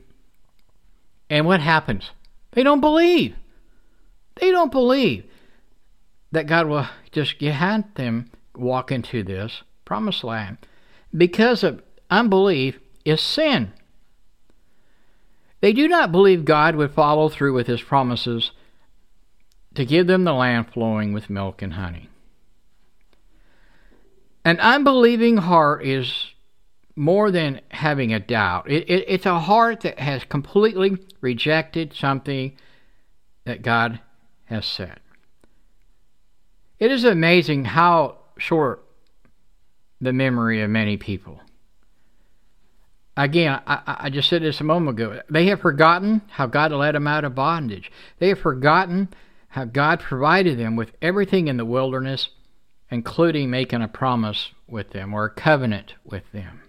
And 1.30 1.46
what 1.46 1.62
happens? 1.62 2.12
They 2.52 2.64
don't 2.64 2.82
believe. 2.82 3.36
They 4.40 4.52
don't 4.52 4.72
believe 4.72 5.26
that 6.32 6.48
God 6.48 6.68
will 6.68 6.88
just 7.12 7.40
grant 7.40 7.96
them 7.96 8.32
walk 8.56 8.92
into 8.92 9.24
this 9.24 9.62
promised 9.86 10.24
land. 10.24 10.58
Because 11.16 11.64
of 11.64 11.82
unbelief 12.10 12.80
is 13.06 13.22
sin. 13.22 13.74
They 15.62 15.74
do 15.74 15.88
not 15.88 16.12
believe 16.12 16.46
God 16.46 16.76
would 16.76 16.92
follow 16.92 17.30
through 17.30 17.54
with 17.54 17.68
his 17.68 17.82
promises 17.82 18.52
to 19.76 19.86
give 19.86 20.08
them 20.08 20.24
the 20.24 20.34
land 20.34 20.72
flowing 20.72 21.14
with 21.14 21.30
milk 21.30 21.62
and 21.62 21.74
honey. 21.74 22.10
An 24.46 24.60
unbelieving 24.60 25.38
heart 25.38 25.86
is 25.86 26.34
more 26.96 27.32
than 27.32 27.62
having 27.70 28.14
a 28.14 28.20
doubt. 28.20 28.70
It, 28.70 28.90
it, 28.90 29.06
it's 29.08 29.26
a 29.26 29.40
heart 29.40 29.82
that 29.82 30.00
has 30.00 30.24
completely 30.24 30.98
rejected 31.22 31.94
something 31.94 32.58
that 33.46 33.62
God 33.62 34.00
has 34.46 34.66
said. 34.66 35.00
It 36.80 36.92
is 36.92 37.04
amazing 37.04 37.66
how 37.66 38.18
short 38.38 38.86
the 40.02 40.14
memory 40.14 40.62
of 40.62 40.70
many 40.70 40.98
people 40.98 41.42
Again, 43.20 43.60
I, 43.68 43.98
I 44.04 44.10
just 44.10 44.30
said 44.30 44.44
this 44.44 44.62
a 44.62 44.64
moment 44.64 44.98
ago. 44.98 45.22
They 45.30 45.48
have 45.48 45.60
forgotten 45.60 46.22
how 46.30 46.46
God 46.46 46.72
led 46.72 46.96
them 46.96 47.06
out 47.06 47.26
of 47.26 47.36
bondage. 47.36 47.92
They 48.20 48.30
have 48.30 48.40
forgotten 48.40 49.10
how 49.50 49.66
God 49.66 50.00
provided 50.00 50.58
them 50.58 50.78
with 50.78 50.94
everything 51.02 51.50
in 51.50 51.58
the 51.58 51.66
wilderness, 51.66 52.30
including 52.90 53.50
making 53.50 53.82
a 53.82 53.90
promise 53.90 54.52
with 54.70 54.92
them 54.92 55.14
or 55.14 55.26
a 55.26 55.30
covenant 55.30 55.96
with 56.06 56.32
them. 56.32 56.62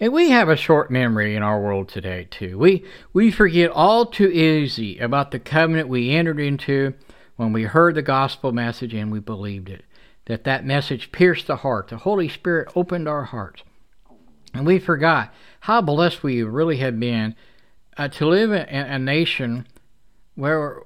And 0.00 0.12
we 0.12 0.30
have 0.30 0.48
a 0.48 0.56
short 0.56 0.90
memory 0.90 1.36
in 1.36 1.44
our 1.44 1.60
world 1.60 1.88
today, 1.88 2.26
too. 2.28 2.58
We, 2.58 2.84
we 3.12 3.30
forget 3.30 3.70
all 3.70 4.06
too 4.06 4.26
easy 4.26 4.98
about 4.98 5.30
the 5.30 5.38
covenant 5.38 5.88
we 5.88 6.10
entered 6.10 6.40
into 6.40 6.94
when 7.36 7.52
we 7.52 7.62
heard 7.62 7.94
the 7.94 8.02
gospel 8.02 8.50
message 8.50 8.92
and 8.92 9.12
we 9.12 9.20
believed 9.20 9.68
it. 9.68 9.84
That 10.26 10.44
that 10.44 10.64
message 10.64 11.12
pierced 11.12 11.48
the 11.48 11.56
heart. 11.56 11.88
The 11.88 11.98
Holy 11.98 12.28
Spirit 12.28 12.72
opened 12.76 13.08
our 13.08 13.24
hearts. 13.24 13.62
And 14.54 14.66
we 14.66 14.78
forgot 14.78 15.32
how 15.60 15.80
blessed 15.80 16.22
we 16.22 16.42
really 16.42 16.76
have 16.78 16.98
been 16.98 17.34
uh, 17.96 18.08
to 18.08 18.26
live 18.26 18.52
in 18.52 18.58
a 18.58 18.98
nation 18.98 19.66
where 20.34 20.82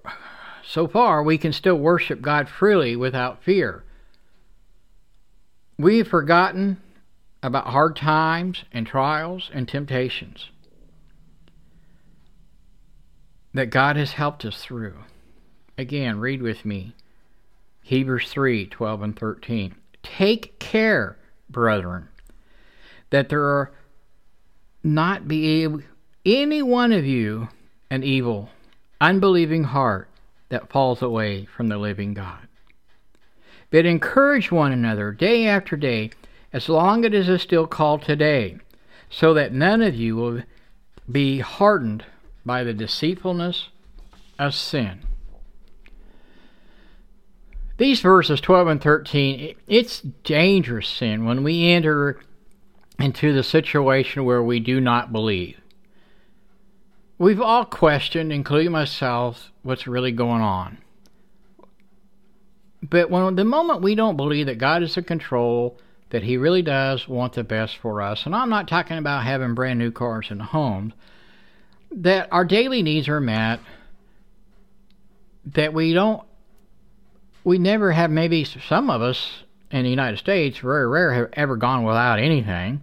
so 0.64 0.87
far 0.87 1.22
we 1.22 1.38
can 1.38 1.53
still 1.53 1.77
worship 1.77 2.20
God 2.20 2.49
freely 2.49 2.96
without 2.96 3.42
fear. 3.42 3.85
We've 5.79 6.09
forgotten 6.09 6.79
about 7.42 7.68
hard 7.68 7.96
times 7.96 8.64
and 8.72 8.87
trials 8.87 9.51
and 9.53 9.68
temptations 9.68 10.51
that 13.55 13.70
God 13.70 13.96
has 13.96 14.12
helped 14.12 14.44
us 14.44 14.62
through. 14.62 14.96
Again, 15.79 16.18
read 16.18 16.42
with 16.42 16.64
me 16.64 16.94
Hebrews 17.87 18.31
3 18.31 18.66
12 18.66 19.03
and 19.03 19.16
13. 19.16 19.75
Take 20.03 20.59
care, 20.59 21.16
brethren 21.49 22.09
that 23.11 23.29
there 23.29 23.44
are 23.44 23.72
not 24.83 25.29
be 25.29 25.66
any 26.25 26.62
one 26.62 26.92
of 26.92 27.05
you 27.05 27.49
an 27.90 28.03
evil, 28.03 28.51
unbelieving 29.01 29.64
heart 29.64 30.09
that 30.49 30.70
falls 30.70 31.03
away 31.03 31.44
from 31.44 31.68
the 31.68 31.79
living 31.79 32.14
God. 32.14 32.49
But 33.70 33.87
encourage 33.87 34.51
one 34.51 34.72
another 34.72 35.12
day 35.12 35.46
after 35.46 35.77
day, 35.77 36.11
as 36.53 36.68
long 36.68 37.05
as 37.05 37.12
it 37.12 37.29
is 37.29 37.42
still 37.42 37.66
called 37.66 38.03
today, 38.03 38.57
so 39.11 39.35
that 39.35 39.53
none 39.53 39.83
of 39.83 39.94
you 39.94 40.16
will 40.16 40.42
be 41.11 41.38
hardened 41.38 42.05
by 42.44 42.64
the 42.64 42.75
deceitfulness 42.75 43.68
of 44.38 44.55
sin. 44.55 45.01
These 47.78 48.00
verses 48.00 48.40
12 48.40 48.68
and 48.68 48.82
13, 48.82 49.54
it's 49.66 50.00
dangerous 50.00 50.88
sin 50.88 51.24
when 51.24 51.44
we 51.44 51.70
enter 51.70 52.20
into 52.98 53.32
the 53.32 53.42
situation 53.42 54.24
where 54.24 54.42
we 54.42 54.60
do 54.60 54.80
not 54.80 55.12
believe. 55.12 55.60
We've 57.18 57.40
all 57.40 57.64
questioned, 57.64 58.32
including 58.32 58.72
myself, 58.72 59.52
what's 59.62 59.86
really 59.86 60.12
going 60.12 60.42
on. 60.42 60.78
But 62.82 63.10
when 63.10 63.34
the 63.36 63.44
moment 63.44 63.82
we 63.82 63.94
don't 63.94 64.16
believe 64.16 64.46
that 64.46 64.58
God 64.58 64.82
is 64.82 64.96
in 64.96 65.04
control, 65.04 65.78
that 66.10 66.22
He 66.22 66.36
really 66.36 66.62
does 66.62 67.08
want 67.08 67.32
the 67.32 67.44
best 67.44 67.78
for 67.78 68.00
us, 68.00 68.26
and 68.26 68.34
I'm 68.34 68.50
not 68.50 68.68
talking 68.68 68.98
about 68.98 69.24
having 69.24 69.54
brand 69.54 69.78
new 69.78 69.90
cars 69.90 70.28
and 70.30 70.40
homes, 70.40 70.92
that 71.90 72.28
our 72.30 72.44
daily 72.44 72.82
needs 72.82 73.08
are 73.08 73.20
met, 73.20 73.60
that 75.46 75.72
we 75.72 75.92
don't, 75.94 76.22
we 77.46 77.59
never 77.59 77.92
have, 77.92 78.11
maybe 78.11 78.42
some 78.42 78.90
of 78.90 79.00
us 79.00 79.44
in 79.70 79.85
the 79.85 79.88
United 79.88 80.16
States, 80.16 80.59
very 80.59 80.88
rare, 80.88 81.14
have 81.14 81.28
ever 81.35 81.54
gone 81.54 81.85
without 81.85 82.18
anything. 82.18 82.80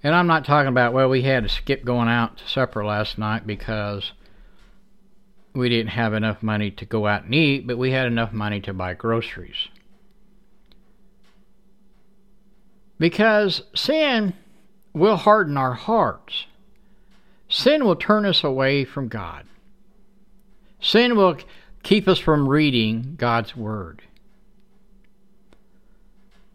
And 0.00 0.14
I'm 0.14 0.28
not 0.28 0.44
talking 0.44 0.68
about, 0.68 0.92
well, 0.92 1.08
we 1.08 1.22
had 1.22 1.42
to 1.42 1.48
skip 1.48 1.84
going 1.84 2.06
out 2.08 2.36
to 2.36 2.48
supper 2.48 2.84
last 2.84 3.18
night 3.18 3.44
because 3.44 4.12
we 5.54 5.68
didn't 5.68 5.88
have 5.88 6.14
enough 6.14 6.40
money 6.40 6.70
to 6.70 6.84
go 6.84 7.08
out 7.08 7.24
and 7.24 7.34
eat, 7.34 7.66
but 7.66 7.78
we 7.78 7.90
had 7.90 8.06
enough 8.06 8.32
money 8.32 8.60
to 8.60 8.72
buy 8.72 8.94
groceries. 8.94 9.66
Because 13.00 13.62
sin 13.74 14.34
will 14.92 15.16
harden 15.16 15.56
our 15.56 15.74
hearts. 15.74 16.46
Sin 17.48 17.84
will 17.84 17.96
turn 17.96 18.24
us 18.24 18.44
away 18.44 18.84
from 18.84 19.08
God. 19.08 19.46
Sin 20.80 21.16
will 21.16 21.38
keep 21.82 22.08
us 22.08 22.18
from 22.18 22.48
reading 22.48 23.16
God's 23.18 23.56
Word. 23.56 24.02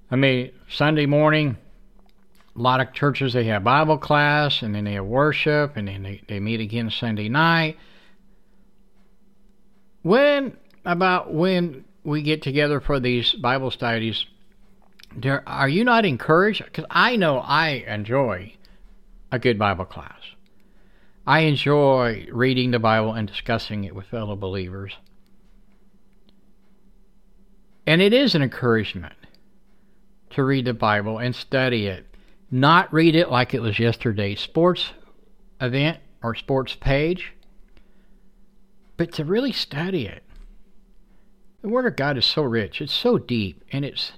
I 0.10 0.16
mean, 0.16 0.52
Sunday 0.70 1.06
morning, 1.06 1.58
a 2.56 2.60
lot 2.60 2.80
of 2.80 2.94
churches 2.94 3.34
they 3.34 3.44
have 3.46 3.64
Bible 3.64 3.98
class 3.98 4.62
and 4.62 4.74
then 4.74 4.86
they 4.86 4.94
have 4.94 5.06
worship 5.06 5.76
and 5.76 5.88
then 5.88 6.04
they, 6.04 6.22
they 6.28 6.40
meet 6.40 6.60
again 6.60 6.90
Sunday 6.90 7.30
night. 7.30 7.78
When 10.02 10.56
about 10.86 11.34
when 11.34 11.84
we 12.04 12.22
get 12.22 12.42
together 12.42 12.80
for 12.80 13.00
these 13.00 13.34
Bible 13.34 13.70
studies, 13.70 14.26
there, 15.16 15.48
are 15.48 15.68
you 15.68 15.84
not 15.84 16.06
encouraged? 16.06 16.64
Because 16.64 16.86
I 16.90 17.18
know 17.18 17.40
I 17.40 17.84
enjoy 17.88 18.54
a 19.32 19.40
good 19.40 19.60
Bible 19.60 19.86
class. 19.86 20.22
I 21.26 21.42
enjoy 21.42 22.28
reading 22.32 22.72
the 22.72 22.80
Bible 22.80 23.14
and 23.14 23.28
discussing 23.28 23.84
it 23.84 23.94
with 23.94 24.06
fellow 24.06 24.38
believers. 24.38 24.94
And 27.88 28.02
it 28.02 28.14
is 28.14 28.36
an 28.36 28.44
encouragement 28.44 29.16
to 30.32 30.44
read 30.44 30.66
the 30.66 30.74
Bible 30.74 31.18
and 31.18 31.34
study 31.34 31.88
it 31.88 32.08
not 32.50 32.94
read 32.94 33.16
it 33.16 33.30
like 33.30 33.54
it 33.54 33.62
was 33.62 33.80
yesterday's 33.80 34.40
sports 34.40 34.92
event 35.60 36.00
or 36.24 36.36
sports 36.36 36.76
page, 36.76 37.34
but 38.96 39.12
to 39.14 39.26
really 39.26 39.52
study 39.52 40.06
it. 40.06 40.24
The 41.62 41.70
Word 41.70 41.86
of 41.86 41.96
God 41.96 42.18
is 42.18 42.26
so 42.26 42.44
rich, 42.44 42.82
it's 42.82 42.94
so 42.94 43.18
deep, 43.18 43.64
and 43.72 43.84
it's 43.84 44.14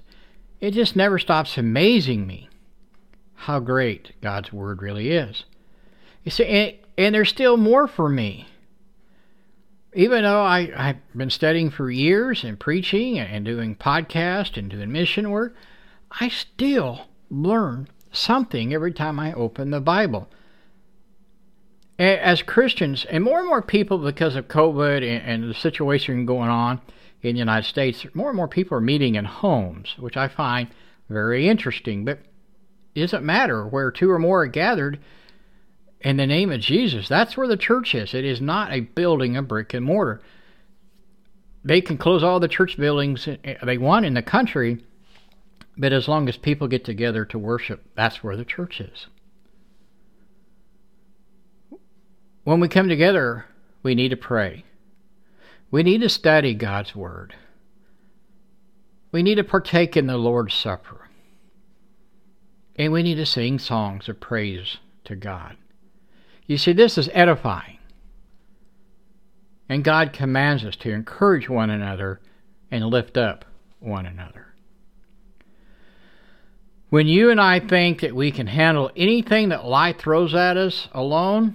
it 0.60 0.72
just 0.72 0.94
never 0.94 1.18
stops 1.18 1.56
amazing 1.56 2.26
me 2.26 2.48
how 3.34 3.58
great 3.60 4.12
God's 4.20 4.52
Word 4.52 4.82
really 4.82 5.10
is. 5.10 5.44
You 6.22 6.30
see, 6.30 6.44
and, 6.44 6.74
and 6.98 7.14
there's 7.14 7.30
still 7.30 7.56
more 7.56 7.88
for 7.88 8.08
me. 8.08 8.46
Even 9.92 10.22
though 10.22 10.42
I, 10.42 10.70
I've 10.76 11.16
been 11.16 11.30
studying 11.30 11.70
for 11.70 11.90
years 11.90 12.44
and 12.44 12.58
preaching 12.60 13.18
and 13.18 13.44
doing 13.44 13.74
podcasts 13.74 14.56
and 14.56 14.70
doing 14.70 14.92
mission 14.92 15.30
work, 15.30 15.54
I 16.20 16.28
still 16.28 17.08
learn 17.28 17.88
something 18.12 18.72
every 18.72 18.92
time 18.92 19.18
I 19.18 19.32
open 19.32 19.70
the 19.70 19.80
Bible. 19.80 20.28
As 21.98 22.42
Christians, 22.42 23.04
and 23.04 23.22
more 23.22 23.40
and 23.40 23.48
more 23.48 23.62
people, 23.62 23.98
because 23.98 24.36
of 24.36 24.48
COVID 24.48 25.02
and, 25.06 25.50
the 25.50 25.54
situation 25.54 26.24
going 26.24 26.48
on 26.48 26.80
in 27.20 27.34
the 27.34 27.40
United 27.40 27.68
States, 27.68 28.06
more 28.14 28.30
and 28.30 28.36
more 28.36 28.48
people 28.48 28.78
are 28.78 28.80
meeting 28.80 29.16
in 29.16 29.26
homes, 29.26 29.96
which 29.98 30.16
I 30.16 30.28
find 30.28 30.68
very 31.10 31.46
interesting. 31.46 32.04
But 32.04 32.20
it 32.94 33.00
doesn't 33.00 33.24
matter 33.24 33.66
where 33.66 33.90
two 33.90 34.10
or 34.10 34.18
more 34.18 34.42
are 34.42 34.46
gathered 34.46 34.98
in 36.00 36.16
the 36.16 36.26
name 36.26 36.50
of 36.50 36.60
Jesus. 36.60 37.08
That's 37.08 37.36
where 37.36 37.48
the 37.48 37.56
church 37.56 37.94
is. 37.94 38.14
It 38.14 38.24
is 38.24 38.40
not 38.40 38.72
a 38.72 38.80
building, 38.80 39.36
a 39.36 39.42
brick 39.42 39.74
and 39.74 39.84
mortar. 39.84 40.20
They 41.62 41.80
can 41.80 41.98
close 41.98 42.22
all 42.22 42.40
the 42.40 42.48
church 42.48 42.76
buildings 42.76 43.28
eh, 43.28 43.36
eh, 43.44 43.56
they 43.62 43.76
want 43.76 44.06
in 44.06 44.14
the 44.14 44.22
country, 44.22 44.82
but 45.76 45.92
as 45.92 46.08
long 46.08 46.28
as 46.28 46.36
people 46.36 46.68
get 46.68 46.84
together 46.84 47.24
to 47.26 47.38
worship, 47.38 47.84
that's 47.94 48.24
where 48.24 48.36
the 48.36 48.46
church 48.46 48.80
is. 48.80 49.06
When 52.44 52.60
we 52.60 52.68
come 52.68 52.88
together, 52.88 53.44
we 53.82 53.94
need 53.94 54.08
to 54.08 54.16
pray. 54.16 54.64
We 55.70 55.82
need 55.82 56.00
to 56.00 56.08
study 56.08 56.54
God's 56.54 56.96
Word. 56.96 57.34
We 59.12 59.22
need 59.22 59.36
to 59.36 59.44
partake 59.44 59.96
in 59.96 60.06
the 60.06 60.16
Lord's 60.16 60.54
Supper. 60.54 61.08
And 62.76 62.92
we 62.92 63.02
need 63.02 63.16
to 63.16 63.26
sing 63.26 63.58
songs 63.58 64.08
of 64.08 64.20
praise 64.20 64.78
to 65.04 65.14
God. 65.14 65.56
You 66.50 66.58
see, 66.58 66.72
this 66.72 66.98
is 66.98 67.08
edifying. 67.12 67.78
And 69.68 69.84
God 69.84 70.12
commands 70.12 70.64
us 70.64 70.74
to 70.78 70.90
encourage 70.90 71.48
one 71.48 71.70
another 71.70 72.20
and 72.72 72.84
lift 72.86 73.16
up 73.16 73.44
one 73.78 74.04
another. 74.04 74.52
When 76.88 77.06
you 77.06 77.30
and 77.30 77.40
I 77.40 77.60
think 77.60 78.00
that 78.00 78.16
we 78.16 78.32
can 78.32 78.48
handle 78.48 78.90
anything 78.96 79.50
that 79.50 79.64
life 79.64 79.98
throws 79.98 80.34
at 80.34 80.56
us 80.56 80.88
alone, 80.90 81.54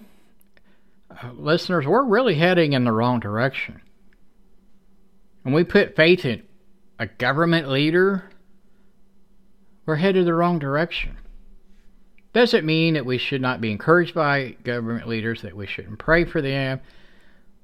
uh, 1.12 1.32
listeners, 1.34 1.86
we're 1.86 2.06
really 2.06 2.36
heading 2.36 2.72
in 2.72 2.86
the 2.86 2.94
wrong 2.94 3.20
direction. 3.20 3.82
When 5.44 5.54
we 5.54 5.66
put 5.66 5.98
faith 5.98 6.24
in 6.24 6.44
a 6.98 7.08
government 7.08 7.68
leader, 7.68 8.30
we're 9.86 9.98
headed 9.98 10.26
the 10.26 10.34
wrong 10.34 10.58
direction. 10.58 11.18
Does 12.36 12.54
it 12.54 12.66
mean 12.66 12.96
that 12.96 13.06
we 13.06 13.18
should 13.18 13.40
not 13.40 13.62
be 13.62 13.72
encouraged 13.72 14.14
by 14.14 14.58
government 14.66 15.08
leaders, 15.08 15.42
that 15.42 15.56
we 15.56 15.66
shouldn't 15.66 16.00
pray 16.00 16.26
for 16.26 16.42
them? 16.42 16.82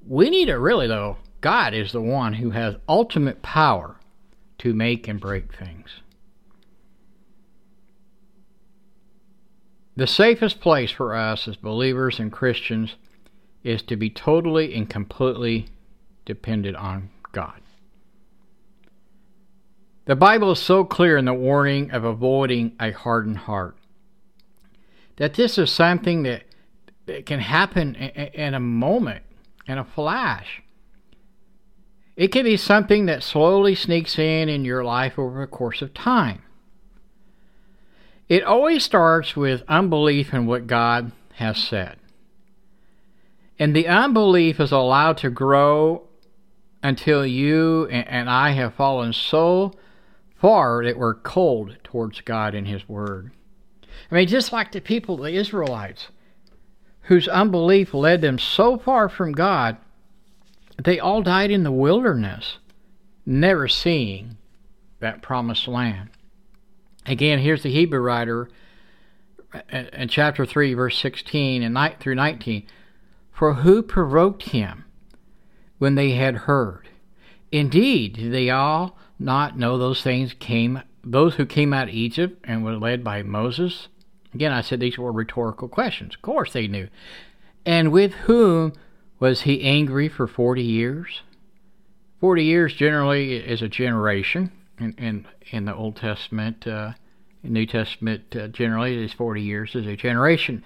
We 0.07 0.29
need 0.29 0.45
to 0.45 0.57
really, 0.57 0.87
though, 0.87 1.17
God 1.41 1.73
is 1.73 1.91
the 1.91 2.01
one 2.01 2.35
who 2.35 2.51
has 2.51 2.77
ultimate 2.87 3.41
power 3.41 3.97
to 4.59 4.73
make 4.73 5.09
and 5.09 5.19
break 5.19 5.53
things. 5.53 5.89
The 9.97 10.07
safest 10.07 10.61
place 10.61 10.89
for 10.89 11.13
us 11.17 11.49
as 11.49 11.57
believers 11.57 12.17
and 12.17 12.31
Christians 12.31 12.95
is 13.65 13.81
to 13.81 13.97
be 13.97 14.09
totally 14.09 14.73
and 14.73 14.89
completely 14.89 15.67
dependent 16.23 16.77
on 16.77 17.09
God. 17.33 17.59
The 20.05 20.15
Bible 20.15 20.53
is 20.53 20.59
so 20.59 20.85
clear 20.85 21.17
in 21.17 21.25
the 21.25 21.33
warning 21.33 21.91
of 21.91 22.05
avoiding 22.05 22.77
a 22.79 22.91
hardened 22.91 23.39
heart 23.39 23.75
that 25.17 25.35
this 25.35 25.57
is 25.57 25.71
something 25.71 26.23
that, 26.23 26.43
that 27.05 27.25
can 27.25 27.39
happen 27.39 27.95
in 27.95 28.53
a 28.53 28.59
moment, 28.59 29.23
in 29.67 29.77
a 29.77 29.85
flash. 29.85 30.61
It 32.15 32.29
can 32.29 32.43
be 32.43 32.57
something 32.57 33.05
that 33.05 33.23
slowly 33.23 33.75
sneaks 33.75 34.19
in 34.19 34.49
in 34.49 34.65
your 34.65 34.83
life 34.83 35.17
over 35.17 35.41
a 35.41 35.47
course 35.47 35.81
of 35.81 35.93
time. 35.93 36.43
It 38.27 38.43
always 38.43 38.83
starts 38.83 39.35
with 39.35 39.63
unbelief 39.67 40.33
in 40.33 40.45
what 40.45 40.67
God 40.67 41.11
has 41.35 41.57
said. 41.57 41.97
And 43.59 43.75
the 43.75 43.87
unbelief 43.87 44.59
is 44.59 44.71
allowed 44.71 45.17
to 45.17 45.29
grow 45.29 46.07
until 46.81 47.25
you 47.25 47.87
and 47.87 48.29
I 48.29 48.51
have 48.51 48.73
fallen 48.73 49.13
so 49.13 49.73
far 50.35 50.83
that 50.83 50.97
we're 50.97 51.15
cold 51.15 51.77
towards 51.83 52.21
God 52.21 52.55
and 52.55 52.67
His 52.67 52.87
Word. 52.89 53.31
I 54.11 54.15
mean, 54.15 54.27
just 54.27 54.51
like 54.51 54.73
the 54.73 54.81
people, 54.81 55.17
the 55.17 55.33
Israelites, 55.33 56.09
whose 57.03 57.29
unbelief 57.29 57.93
led 57.93 58.21
them 58.21 58.37
so 58.37 58.77
far 58.77 59.07
from 59.07 59.31
God, 59.31 59.77
they 60.77 60.99
all 60.99 61.21
died 61.21 61.49
in 61.49 61.63
the 61.63 61.71
wilderness, 61.71 62.57
never 63.25 63.69
seeing 63.69 64.37
that 64.99 65.21
promised 65.21 65.67
land. 65.67 66.09
Again, 67.05 67.39
here's 67.39 67.63
the 67.63 67.71
Hebrew 67.71 67.99
writer 67.99 68.49
in 69.69 70.07
chapter 70.07 70.45
3, 70.45 70.73
verse 70.73 70.97
16 70.97 71.63
and 71.63 71.73
night 71.73 71.99
through 71.99 72.15
19. 72.15 72.67
For 73.31 73.55
who 73.55 73.81
provoked 73.81 74.43
him 74.49 74.85
when 75.77 75.95
they 75.95 76.11
had 76.11 76.35
heard? 76.35 76.89
Indeed, 77.51 78.13
did 78.13 78.33
they 78.33 78.49
all 78.49 78.97
not 79.17 79.57
know 79.57 79.77
those 79.77 80.01
things 80.01 80.33
came, 80.33 80.81
those 81.03 81.35
who 81.35 81.45
came 81.45 81.73
out 81.73 81.89
of 81.89 81.93
Egypt 81.93 82.39
and 82.43 82.63
were 82.63 82.77
led 82.77 83.03
by 83.03 83.23
Moses? 83.23 83.87
Again, 84.33 84.51
I 84.51 84.61
said 84.61 84.79
these 84.79 84.97
were 84.97 85.11
rhetorical 85.11 85.67
questions. 85.67 86.15
Of 86.15 86.21
course 86.21 86.53
they 86.53 86.67
knew. 86.67 86.87
And 87.65 87.91
with 87.91 88.13
whom 88.13 88.73
was 89.19 89.41
he 89.41 89.63
angry 89.63 90.07
for 90.07 90.27
40 90.27 90.63
years? 90.63 91.21
40 92.19 92.43
years 92.43 92.73
generally 92.73 93.35
is 93.35 93.61
a 93.61 93.67
generation 93.67 94.51
in, 94.79 94.93
in, 94.93 95.27
in 95.51 95.65
the 95.65 95.75
Old 95.75 95.95
Testament. 95.95 96.65
Uh, 96.65 96.93
New 97.43 97.65
Testament 97.65 98.35
uh, 98.35 98.47
generally 98.47 99.03
is 99.03 99.13
40 99.13 99.41
years 99.41 99.75
is 99.75 99.87
a 99.87 99.95
generation. 99.95 100.63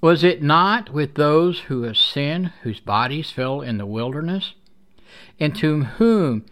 Was 0.00 0.24
it 0.24 0.42
not 0.42 0.90
with 0.90 1.14
those 1.14 1.60
who 1.60 1.82
have 1.82 1.96
sinned, 1.96 2.52
whose 2.62 2.80
bodies 2.80 3.30
fell 3.30 3.60
in 3.60 3.78
the 3.78 3.86
wilderness? 3.86 4.54
And 5.38 5.54
to 5.56 5.84
whom 5.84 6.44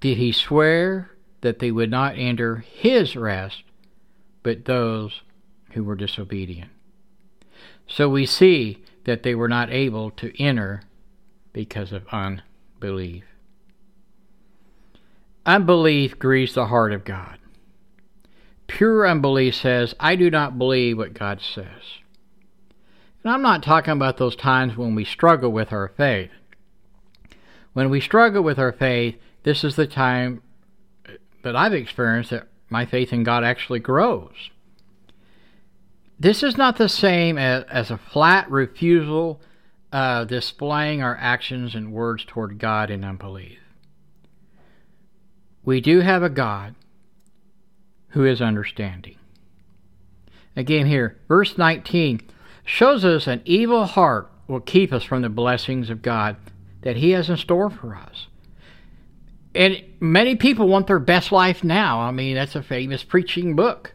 did 0.00 0.18
he 0.18 0.32
swear 0.32 1.10
that 1.40 1.58
they 1.58 1.70
would 1.70 1.90
not 1.90 2.16
enter 2.16 2.56
his 2.56 3.16
rest, 3.16 3.62
but 4.44 4.66
those 4.66 5.22
who 5.72 5.82
were 5.82 5.96
disobedient? 5.96 6.70
So 7.88 8.08
we 8.08 8.24
see 8.26 8.84
that 9.04 9.24
they 9.24 9.34
were 9.34 9.48
not 9.48 9.70
able 9.70 10.12
to 10.12 10.32
enter 10.40 10.82
because 11.52 11.90
of 11.90 12.06
unbelief. 12.12 13.24
Unbelief 15.44 16.18
grieves 16.18 16.54
the 16.54 16.66
heart 16.66 16.92
of 16.92 17.04
God. 17.04 17.38
Pure 18.66 19.06
unbelief 19.06 19.54
says, 19.54 19.94
I 20.00 20.16
do 20.16 20.30
not 20.30 20.58
believe 20.58 20.96
what 20.96 21.12
God 21.12 21.40
says. 21.40 22.00
And 23.22 23.32
I'm 23.32 23.42
not 23.42 23.62
talking 23.62 23.92
about 23.92 24.16
those 24.16 24.36
times 24.36 24.76
when 24.76 24.94
we 24.94 25.04
struggle 25.04 25.50
with 25.50 25.72
our 25.72 25.88
faith. 25.88 26.30
When 27.74 27.90
we 27.90 28.00
struggle 28.00 28.42
with 28.42 28.58
our 28.58 28.72
faith, 28.72 29.16
this 29.42 29.64
is 29.64 29.76
the 29.76 29.86
time 29.86 30.42
that 31.42 31.56
I've 31.56 31.74
experienced 31.74 32.30
that 32.30 32.48
my 32.74 32.84
faith 32.84 33.12
in 33.12 33.22
God 33.22 33.44
actually 33.44 33.78
grows. 33.78 34.50
This 36.18 36.42
is 36.42 36.56
not 36.56 36.76
the 36.76 36.88
same 36.88 37.38
as, 37.38 37.62
as 37.70 37.88
a 37.88 37.96
flat 37.96 38.50
refusal 38.50 39.40
of 39.92 40.26
displaying 40.26 41.00
our 41.00 41.16
actions 41.20 41.76
and 41.76 41.92
words 41.92 42.24
toward 42.24 42.58
God 42.58 42.90
in 42.90 43.04
unbelief. 43.04 43.60
We 45.64 45.80
do 45.80 46.00
have 46.00 46.24
a 46.24 46.28
God 46.28 46.74
who 48.08 48.24
is 48.24 48.42
understanding. 48.42 49.18
Again, 50.56 50.86
here, 50.86 51.16
verse 51.28 51.56
19 51.56 52.22
shows 52.64 53.04
us 53.04 53.28
an 53.28 53.40
evil 53.44 53.86
heart 53.86 54.32
will 54.48 54.58
keep 54.58 54.92
us 54.92 55.04
from 55.04 55.22
the 55.22 55.28
blessings 55.28 55.90
of 55.90 56.02
God 56.02 56.34
that 56.82 56.96
He 56.96 57.10
has 57.10 57.30
in 57.30 57.36
store 57.36 57.70
for 57.70 57.94
us. 57.94 58.26
And 59.54 59.82
many 60.00 60.36
people 60.36 60.68
want 60.68 60.86
their 60.86 60.98
best 60.98 61.30
life 61.30 61.62
now. 61.62 62.00
I 62.00 62.10
mean, 62.10 62.34
that's 62.34 62.56
a 62.56 62.62
famous 62.62 63.04
preaching 63.04 63.54
book. 63.54 63.92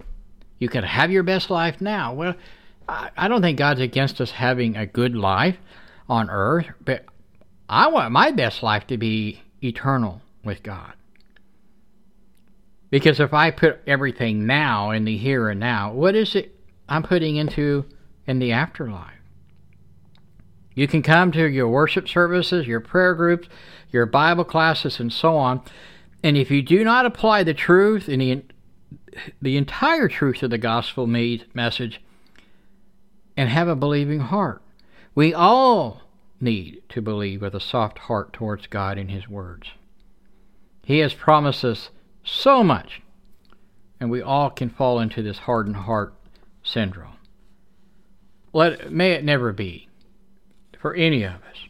You 0.57 0.69
can 0.69 0.83
have 0.83 1.11
your 1.11 1.23
best 1.23 1.49
life 1.49 1.81
now. 1.81 2.13
Well, 2.13 2.35
I 2.87 3.27
don't 3.27 3.41
think 3.41 3.57
God's 3.59 3.81
against 3.81 4.19
us 4.19 4.31
having 4.31 4.75
a 4.75 4.85
good 4.85 5.15
life 5.15 5.57
on 6.07 6.29
earth, 6.29 6.67
but 6.83 7.05
I 7.67 7.87
want 7.87 8.11
my 8.11 8.31
best 8.31 8.63
life 8.63 8.87
to 8.87 8.97
be 8.97 9.41
eternal 9.63 10.21
with 10.43 10.63
God. 10.63 10.93
Because 12.89 13.19
if 13.19 13.33
I 13.33 13.51
put 13.51 13.81
everything 13.85 14.47
now 14.47 14.89
in 14.89 15.05
the 15.05 15.17
here 15.17 15.49
and 15.49 15.59
now, 15.59 15.93
what 15.93 16.15
is 16.15 16.33
it 16.35 16.55
I'm 16.87 17.03
putting 17.03 17.35
into 17.35 17.85
in 18.25 18.39
the 18.39 18.53
afterlife? 18.53 19.18
You 20.79 20.87
can 20.87 21.01
come 21.01 21.33
to 21.33 21.45
your 21.45 21.67
worship 21.67 22.07
services, 22.07 22.65
your 22.65 22.79
prayer 22.79 23.13
groups, 23.13 23.49
your 23.91 24.05
Bible 24.05 24.45
classes, 24.45 24.97
and 24.97 25.11
so 25.11 25.35
on. 25.35 25.61
And 26.23 26.37
if 26.37 26.49
you 26.49 26.61
do 26.61 26.85
not 26.85 27.05
apply 27.05 27.43
the 27.43 27.53
truth 27.53 28.07
and 28.07 28.21
the, 28.21 28.43
the 29.41 29.57
entire 29.57 30.07
truth 30.07 30.41
of 30.41 30.51
the 30.51 30.57
gospel 30.57 31.05
message 31.05 31.99
and 33.35 33.49
have 33.49 33.67
a 33.67 33.75
believing 33.75 34.21
heart, 34.21 34.61
we 35.15 35.33
all 35.33 36.03
need 36.39 36.81
to 36.87 37.01
believe 37.01 37.41
with 37.41 37.55
a 37.55 37.59
soft 37.59 37.99
heart 37.99 38.31
towards 38.31 38.65
God 38.67 38.97
and 38.97 39.11
His 39.11 39.27
words. 39.27 39.71
He 40.85 40.99
has 40.99 41.13
promised 41.13 41.65
us 41.65 41.89
so 42.23 42.63
much. 42.63 43.01
And 43.99 44.09
we 44.09 44.21
all 44.21 44.49
can 44.49 44.69
fall 44.69 45.01
into 45.01 45.21
this 45.21 45.39
hardened 45.39 45.75
heart 45.75 46.13
syndrome. 46.63 47.17
Let 48.53 48.93
may 48.93 49.11
it 49.11 49.25
never 49.25 49.51
be 49.51 49.88
for 50.79 50.95
any 50.95 51.23
of 51.23 51.33
us. 51.33 51.67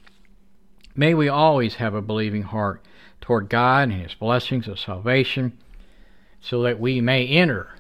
May 0.96 1.14
we 1.14 1.28
always 1.28 1.76
have 1.76 1.94
a 1.94 2.02
believing 2.02 2.44
heart 2.44 2.86
toward 3.20 3.50
God 3.50 3.90
and 3.90 4.02
his 4.02 4.14
blessings 4.14 4.68
of 4.68 4.80
salvation 4.80 5.58
so 6.40 6.62
that 6.64 6.80
we 6.80 7.02
may 7.02 7.28
enter 7.28 7.76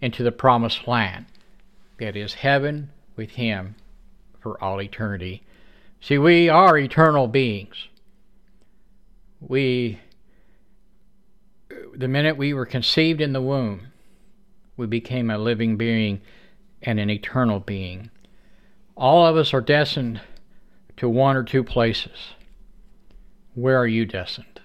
into 0.00 0.22
the 0.22 0.30
promised 0.30 0.86
land 0.86 1.26
that 1.98 2.14
is 2.14 2.34
heaven 2.34 2.90
with 3.16 3.30
him 3.30 3.74
for 4.38 4.62
all 4.62 4.80
eternity. 4.80 5.42
See, 6.00 6.18
we 6.18 6.48
are 6.48 6.78
eternal 6.78 7.26
beings. 7.26 7.88
We 9.40 10.00
the 11.94 12.08
minute 12.08 12.36
we 12.36 12.52
were 12.52 12.66
conceived 12.66 13.22
in 13.22 13.32
the 13.32 13.40
womb, 13.40 13.88
we 14.76 14.86
became 14.86 15.30
a 15.30 15.38
living 15.38 15.76
being 15.76 16.20
and 16.82 17.00
an 17.00 17.08
eternal 17.08 17.58
being. 17.58 18.10
All 18.96 19.26
of 19.26 19.36
us 19.36 19.54
are 19.54 19.62
destined 19.62 20.20
to 20.96 21.08
one 21.08 21.36
or 21.36 21.42
two 21.42 21.62
places. 21.62 22.34
Where 23.54 23.78
are 23.78 23.86
you 23.86 24.04
destined? 24.04 24.60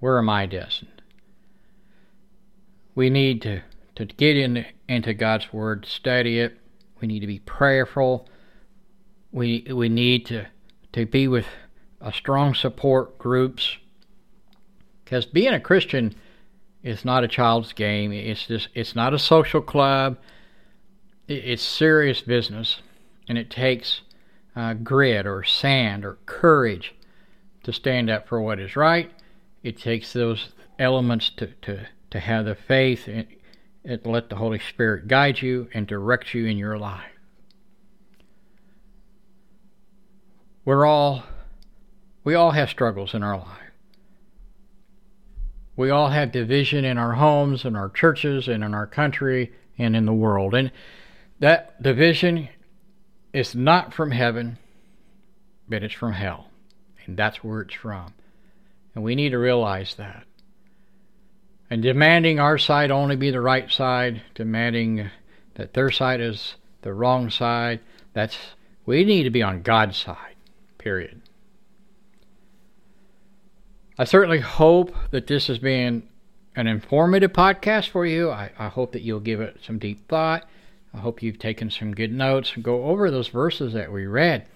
Where 0.00 0.18
am 0.18 0.28
I 0.28 0.46
destined? 0.46 1.02
We 2.94 3.10
need 3.10 3.42
to, 3.42 3.62
to 3.96 4.04
get 4.04 4.36
in, 4.36 4.66
into 4.88 5.14
God's 5.14 5.52
Word, 5.52 5.86
study 5.86 6.40
it. 6.40 6.58
We 7.00 7.08
need 7.08 7.20
to 7.20 7.26
be 7.26 7.40
prayerful. 7.40 8.28
We, 9.32 9.66
we 9.72 9.88
need 9.88 10.26
to, 10.26 10.46
to 10.92 11.06
be 11.06 11.28
with 11.28 11.46
a 12.00 12.12
strong 12.12 12.54
support 12.54 13.18
groups. 13.18 13.76
Because 15.04 15.26
being 15.26 15.54
a 15.54 15.60
Christian 15.60 16.14
is 16.82 17.04
not 17.04 17.24
a 17.24 17.28
child's 17.28 17.72
game. 17.72 18.12
It's 18.12 18.46
just 18.46 18.68
it's 18.74 18.94
not 18.94 19.14
a 19.14 19.18
social 19.18 19.60
club. 19.60 20.18
It's 21.26 21.62
serious 21.62 22.20
business, 22.20 22.80
and 23.28 23.36
it 23.36 23.50
takes 23.50 24.00
uh, 24.58 24.74
grit 24.74 25.24
or 25.24 25.44
sand 25.44 26.04
or 26.04 26.18
courage 26.26 26.92
to 27.62 27.72
stand 27.72 28.10
up 28.10 28.26
for 28.26 28.40
what 28.42 28.58
is 28.58 28.74
right. 28.74 29.12
It 29.62 29.78
takes 29.78 30.12
those 30.12 30.48
elements 30.80 31.30
to, 31.36 31.46
to, 31.62 31.86
to 32.10 32.18
have 32.18 32.44
the 32.44 32.56
faith 32.56 33.06
and, 33.06 33.28
and 33.84 34.04
let 34.04 34.28
the 34.28 34.36
Holy 34.36 34.58
Spirit 34.58 35.06
guide 35.06 35.40
you 35.40 35.68
and 35.72 35.86
direct 35.86 36.34
you 36.34 36.46
in 36.46 36.58
your 36.58 36.76
life. 36.76 37.12
We're 40.64 40.84
all 40.84 41.22
we 42.24 42.34
all 42.34 42.50
have 42.50 42.68
struggles 42.68 43.14
in 43.14 43.22
our 43.22 43.38
life. 43.38 43.70
We 45.76 45.88
all 45.88 46.08
have 46.08 46.32
division 46.32 46.84
in 46.84 46.98
our 46.98 47.12
homes, 47.12 47.64
in 47.64 47.76
our 47.76 47.88
churches, 47.88 48.48
and 48.48 48.62
in 48.64 48.74
our 48.74 48.86
country, 48.86 49.52
and 49.78 49.96
in 49.96 50.04
the 50.04 50.12
world. 50.12 50.52
And 50.54 50.72
that 51.38 51.80
division 51.82 52.48
is 53.32 53.54
not 53.54 53.92
from 53.92 54.10
heaven, 54.10 54.58
but 55.68 55.82
it's 55.82 55.94
from 55.94 56.12
hell. 56.12 56.48
And 57.06 57.16
that's 57.16 57.42
where 57.42 57.62
it's 57.62 57.74
from. 57.74 58.14
And 58.94 59.04
we 59.04 59.14
need 59.14 59.30
to 59.30 59.38
realize 59.38 59.94
that. 59.94 60.24
And 61.70 61.82
demanding 61.82 62.40
our 62.40 62.58
side 62.58 62.90
only 62.90 63.16
be 63.16 63.30
the 63.30 63.40
right 63.40 63.70
side, 63.70 64.22
demanding 64.34 65.10
that 65.54 65.74
their 65.74 65.90
side 65.90 66.20
is 66.20 66.54
the 66.82 66.92
wrong 66.92 67.30
side, 67.30 67.80
that's 68.14 68.36
we 68.86 69.04
need 69.04 69.24
to 69.24 69.30
be 69.30 69.42
on 69.42 69.62
God's 69.62 69.98
side. 69.98 70.36
Period. 70.78 71.20
I 73.98 74.04
certainly 74.04 74.40
hope 74.40 74.94
that 75.10 75.26
this 75.26 75.48
has 75.48 75.58
been 75.58 76.04
an 76.56 76.66
informative 76.66 77.32
podcast 77.32 77.88
for 77.90 78.06
you. 78.06 78.30
I, 78.30 78.50
I, 78.58 78.68
hope 78.68 78.92
that 78.92 79.02
you'll 79.02 79.20
give 79.20 79.40
it 79.40 79.58
some 79.62 79.78
deep 79.78 80.08
thought. 80.08 80.48
I 80.94 80.98
hope 80.98 81.22
you've 81.22 81.38
taken 81.38 81.70
some 81.70 81.94
good 81.94 82.12
notes 82.12 82.52
and 82.54 82.64
go 82.64 82.84
over 82.84 83.10
those 83.10 83.28
verses 83.28 83.72
that 83.74 83.92
we 83.92 84.06
read. 84.06 84.46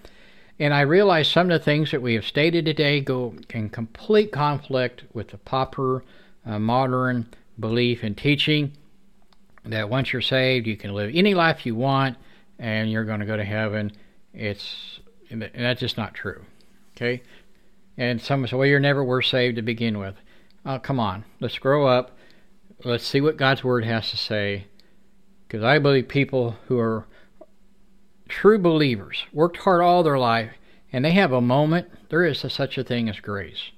And 0.59 0.73
I 0.73 0.81
realize 0.81 1.27
some 1.27 1.49
of 1.49 1.59
the 1.59 1.63
things 1.63 1.91
that 1.91 2.01
we 2.01 2.13
have 2.15 2.25
stated 2.25 2.65
today 2.65 3.01
go 3.01 3.35
in 3.49 3.69
complete 3.69 4.31
conflict 4.31 5.03
with 5.13 5.29
the 5.29 5.37
proper 5.37 6.03
uh, 6.45 6.59
modern 6.59 7.27
belief 7.59 8.03
and 8.03 8.17
teaching 8.17 8.73
that 9.65 9.89
once 9.89 10.11
you're 10.11 10.21
saved, 10.21 10.67
you 10.67 10.77
can 10.77 10.93
live 10.93 11.11
any 11.13 11.33
life 11.33 11.65
you 11.65 11.75
want 11.75 12.17
and 12.59 12.91
you're 12.91 13.05
going 13.05 13.19
to 13.19 13.25
go 13.25 13.37
to 13.37 13.43
heaven. 13.43 13.91
It's 14.33 14.99
and 15.29 15.49
that's 15.55 15.79
just 15.79 15.97
not 15.97 16.13
true. 16.13 16.45
Okay, 16.95 17.23
and 17.97 18.21
someone 18.21 18.47
said, 18.47 18.57
well, 18.57 18.67
you're 18.67 18.79
never 18.79 19.03
were 19.03 19.21
saved 19.21 19.55
to 19.55 19.61
begin 19.61 19.97
with. 19.97 20.15
Oh, 20.65 20.79
come 20.79 20.99
on. 20.99 21.25
Let's 21.39 21.57
grow 21.57 21.87
up. 21.87 22.17
Let's 22.83 23.05
see 23.05 23.21
what 23.21 23.37
God's 23.37 23.63
Word 23.63 23.85
has 23.85 24.11
to 24.11 24.17
say. 24.17 24.65
Because 25.53 25.65
I 25.65 25.77
believe 25.77 26.07
people 26.07 26.55
who 26.67 26.79
are 26.79 27.05
true 28.27 28.57
believers, 28.57 29.23
worked 29.31 29.57
hard 29.57 29.83
all 29.83 30.01
their 30.01 30.17
life, 30.17 30.53
and 30.91 31.05
they 31.05 31.11
have 31.11 31.31
a 31.31 31.41
moment, 31.41 31.91
there 32.09 32.25
is 32.25 32.43
a, 32.43 32.49
such 32.49 32.75
a 32.79 32.83
thing 32.83 33.07
as 33.07 33.19
grace. 33.19 33.69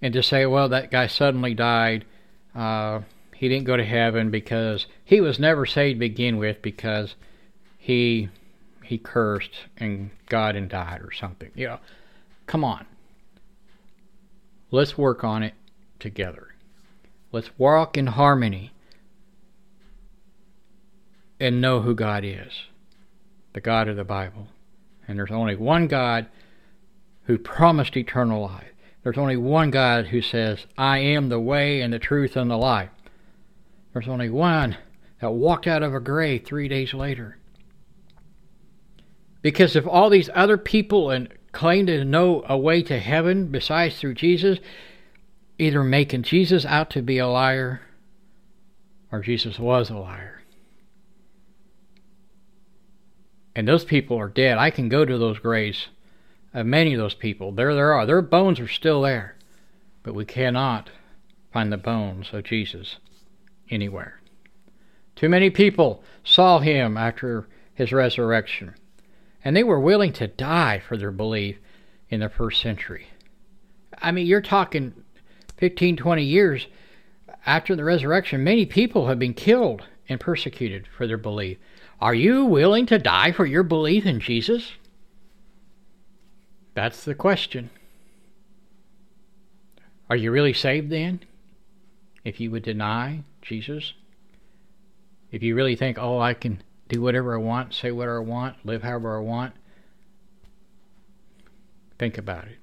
And 0.00 0.14
to 0.14 0.22
say, 0.22 0.46
well, 0.46 0.70
that 0.70 0.90
guy 0.90 1.08
suddenly 1.08 1.52
died, 1.52 2.06
uh, 2.54 3.00
he 3.34 3.50
didn't 3.50 3.66
go 3.66 3.76
to 3.76 3.84
heaven 3.84 4.30
because 4.30 4.86
he 5.04 5.20
was 5.20 5.38
never 5.38 5.66
saved 5.66 5.96
to 5.96 6.00
begin 6.00 6.38
with 6.38 6.62
because 6.62 7.16
he 7.76 8.30
he 8.82 8.96
cursed 8.96 9.52
and 9.76 10.08
God 10.30 10.56
and 10.56 10.70
died 10.70 11.02
or 11.02 11.12
something. 11.12 11.50
You 11.54 11.66
know, 11.66 11.78
Come 12.46 12.64
on. 12.64 12.86
let's 14.70 14.96
work 14.96 15.22
on 15.22 15.42
it 15.42 15.52
together. 15.98 16.54
Let's 17.30 17.50
walk 17.58 17.98
in 17.98 18.06
harmony 18.06 18.70
and 21.40 21.60
know 21.60 21.80
who 21.80 21.94
God 21.94 22.24
is 22.24 22.52
the 23.54 23.60
God 23.60 23.88
of 23.88 23.96
the 23.96 24.04
Bible. 24.04 24.48
And 25.06 25.18
there's 25.18 25.30
only 25.30 25.54
one 25.54 25.86
God 25.86 26.26
who 27.26 27.38
promised 27.38 27.96
eternal 27.96 28.42
life. 28.42 28.72
There's 29.02 29.18
only 29.18 29.36
one 29.36 29.70
God 29.70 30.06
who 30.06 30.20
says, 30.20 30.66
I 30.76 30.98
am 30.98 31.28
the 31.28 31.40
way 31.40 31.80
and 31.80 31.92
the 31.92 31.98
truth 31.98 32.36
and 32.36 32.50
the 32.50 32.56
life. 32.56 32.90
There's 33.92 34.08
only 34.08 34.28
one 34.28 34.76
that 35.20 35.30
walked 35.30 35.66
out 35.66 35.82
of 35.82 35.94
a 35.94 36.00
grave 36.00 36.44
three 36.44 36.68
days 36.68 36.92
later. 36.92 37.38
Because 39.40 39.76
if 39.76 39.86
all 39.86 40.10
these 40.10 40.30
other 40.34 40.58
people 40.58 41.10
and 41.10 41.28
claim 41.52 41.86
to 41.86 42.04
know 42.04 42.42
a 42.48 42.58
way 42.58 42.82
to 42.82 42.98
heaven 42.98 43.46
besides 43.48 43.98
through 43.98 44.14
Jesus, 44.14 44.58
either 45.58 45.84
making 45.84 46.22
Jesus 46.22 46.64
out 46.64 46.90
to 46.90 47.02
be 47.02 47.18
a 47.18 47.28
liar 47.28 47.82
or 49.12 49.20
Jesus 49.20 49.58
was 49.58 49.90
a 49.90 49.96
liar. 49.96 50.33
And 53.56 53.68
those 53.68 53.84
people 53.84 54.18
are 54.18 54.28
dead. 54.28 54.58
I 54.58 54.70
can 54.70 54.88
go 54.88 55.04
to 55.04 55.18
those 55.18 55.38
graves 55.38 55.88
of 56.52 56.66
many 56.66 56.94
of 56.94 57.00
those 57.00 57.14
people. 57.14 57.52
There 57.52 57.74
there 57.74 57.92
are. 57.92 58.06
Their 58.06 58.22
bones 58.22 58.60
are 58.60 58.68
still 58.68 59.02
there. 59.02 59.36
But 60.02 60.14
we 60.14 60.24
cannot 60.24 60.90
find 61.52 61.72
the 61.72 61.76
bones 61.76 62.30
of 62.32 62.44
Jesus 62.44 62.96
anywhere. 63.70 64.20
Too 65.16 65.28
many 65.28 65.50
people 65.50 66.02
saw 66.24 66.58
him 66.58 66.96
after 66.96 67.46
his 67.74 67.92
resurrection, 67.92 68.74
and 69.44 69.56
they 69.56 69.62
were 69.62 69.80
willing 69.80 70.12
to 70.14 70.26
die 70.26 70.80
for 70.80 70.96
their 70.96 71.12
belief 71.12 71.58
in 72.08 72.20
the 72.20 72.28
first 72.28 72.60
century. 72.60 73.08
I 73.98 74.10
mean, 74.10 74.26
you're 74.26 74.40
talking 74.40 74.92
15, 75.56 75.96
20 75.96 76.24
years 76.24 76.66
after 77.46 77.76
the 77.76 77.84
resurrection, 77.84 78.42
many 78.42 78.66
people 78.66 79.06
have 79.06 79.18
been 79.18 79.34
killed 79.34 79.82
and 80.08 80.20
persecuted 80.20 80.86
for 80.86 81.06
their 81.06 81.18
belief. 81.18 81.58
Are 82.00 82.14
you 82.14 82.44
willing 82.44 82.86
to 82.86 82.98
die 82.98 83.32
for 83.32 83.46
your 83.46 83.62
belief 83.62 84.04
in 84.04 84.20
Jesus? 84.20 84.72
That's 86.74 87.04
the 87.04 87.14
question. 87.14 87.70
Are 90.10 90.16
you 90.16 90.30
really 90.30 90.52
saved 90.52 90.90
then? 90.90 91.20
If 92.24 92.40
you 92.40 92.50
would 92.50 92.62
deny 92.62 93.22
Jesus? 93.42 93.94
If 95.30 95.42
you 95.42 95.54
really 95.54 95.76
think, 95.76 95.98
oh, 95.98 96.20
I 96.20 96.34
can 96.34 96.62
do 96.88 97.00
whatever 97.00 97.34
I 97.34 97.38
want, 97.38 97.74
say 97.74 97.90
whatever 97.90 98.18
I 98.18 98.24
want, 98.24 98.56
live 98.64 98.82
however 98.82 99.16
I 99.16 99.20
want, 99.20 99.54
think 101.98 102.18
about 102.18 102.44
it. 102.44 102.58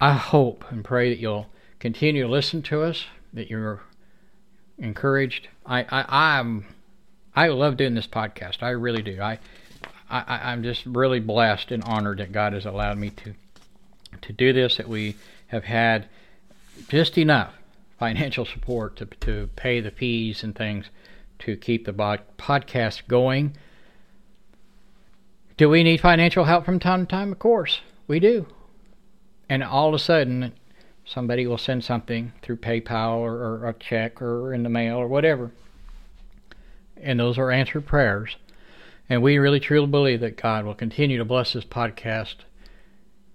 I 0.00 0.12
hope 0.12 0.64
and 0.70 0.84
pray 0.84 1.08
that 1.08 1.18
you'll 1.18 1.46
continue 1.78 2.22
to 2.22 2.28
listen 2.28 2.62
to 2.62 2.82
us, 2.82 3.06
that 3.32 3.48
you're 3.50 3.82
encouraged. 4.78 5.48
I, 5.64 5.82
I 5.82 6.04
I'm 6.38 6.66
I 7.34 7.48
love 7.48 7.76
doing 7.76 7.94
this 7.94 8.06
podcast. 8.06 8.62
I 8.62 8.70
really 8.70 9.02
do. 9.02 9.20
I, 9.20 9.38
I 10.10 10.52
I'm 10.52 10.62
just 10.62 10.84
really 10.86 11.20
blessed 11.20 11.72
and 11.72 11.82
honored 11.84 12.18
that 12.18 12.32
God 12.32 12.52
has 12.52 12.66
allowed 12.66 12.98
me 12.98 13.10
to 13.10 13.34
to 14.20 14.32
do 14.32 14.52
this. 14.52 14.76
That 14.76 14.88
we 14.88 15.16
have 15.48 15.64
had 15.64 16.08
just 16.88 17.18
enough 17.18 17.54
financial 17.98 18.44
support 18.44 18.96
to 18.96 19.06
to 19.06 19.48
pay 19.56 19.80
the 19.80 19.90
fees 19.90 20.42
and 20.42 20.54
things 20.54 20.86
to 21.40 21.56
keep 21.56 21.84
the 21.84 21.92
podcast 21.92 23.06
going. 23.08 23.56
Do 25.56 25.70
we 25.70 25.82
need 25.82 26.00
financial 26.00 26.44
help 26.44 26.64
from 26.66 26.78
time 26.78 27.06
to 27.06 27.10
time? 27.10 27.32
Of 27.32 27.38
course, 27.38 27.80
we 28.06 28.20
do 28.20 28.46
and 29.48 29.62
all 29.62 29.88
of 29.88 29.94
a 29.94 29.98
sudden 29.98 30.52
somebody 31.06 31.46
will 31.46 31.56
send 31.56 31.84
something 31.84 32.32
through 32.42 32.56
PayPal 32.56 33.18
or, 33.18 33.34
or, 33.34 33.68
a 33.68 33.72
check 33.74 34.20
or 34.20 34.52
in 34.52 34.64
the 34.64 34.68
mail 34.68 34.96
or 34.96 35.06
whatever. 35.06 35.52
And 37.00 37.20
those 37.20 37.38
are 37.38 37.50
answered 37.50 37.86
prayers. 37.86 38.36
And 39.08 39.22
we 39.22 39.38
really 39.38 39.60
truly 39.60 39.86
believe 39.86 40.20
that 40.20 40.36
God 40.36 40.64
will 40.64 40.74
continue 40.74 41.16
to 41.16 41.24
bless 41.24 41.52
this 41.52 41.64
podcast 41.64 42.36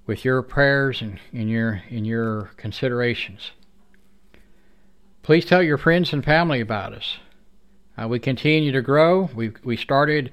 with 0.05 0.25
your 0.25 0.41
prayers 0.41 1.01
and 1.01 1.19
in 1.31 1.47
your 1.47 1.81
in 1.89 2.03
your 2.03 2.51
considerations. 2.57 3.51
Please 5.23 5.45
tell 5.45 5.63
your 5.63 5.77
friends 5.77 6.11
and 6.11 6.25
family 6.25 6.59
about 6.59 6.93
us. 6.93 7.17
Uh, 7.97 8.07
we 8.07 8.19
continue 8.19 8.73
to 8.73 8.81
grow. 8.81 9.29
We 9.33 9.53
we 9.63 9.77
started 9.77 10.31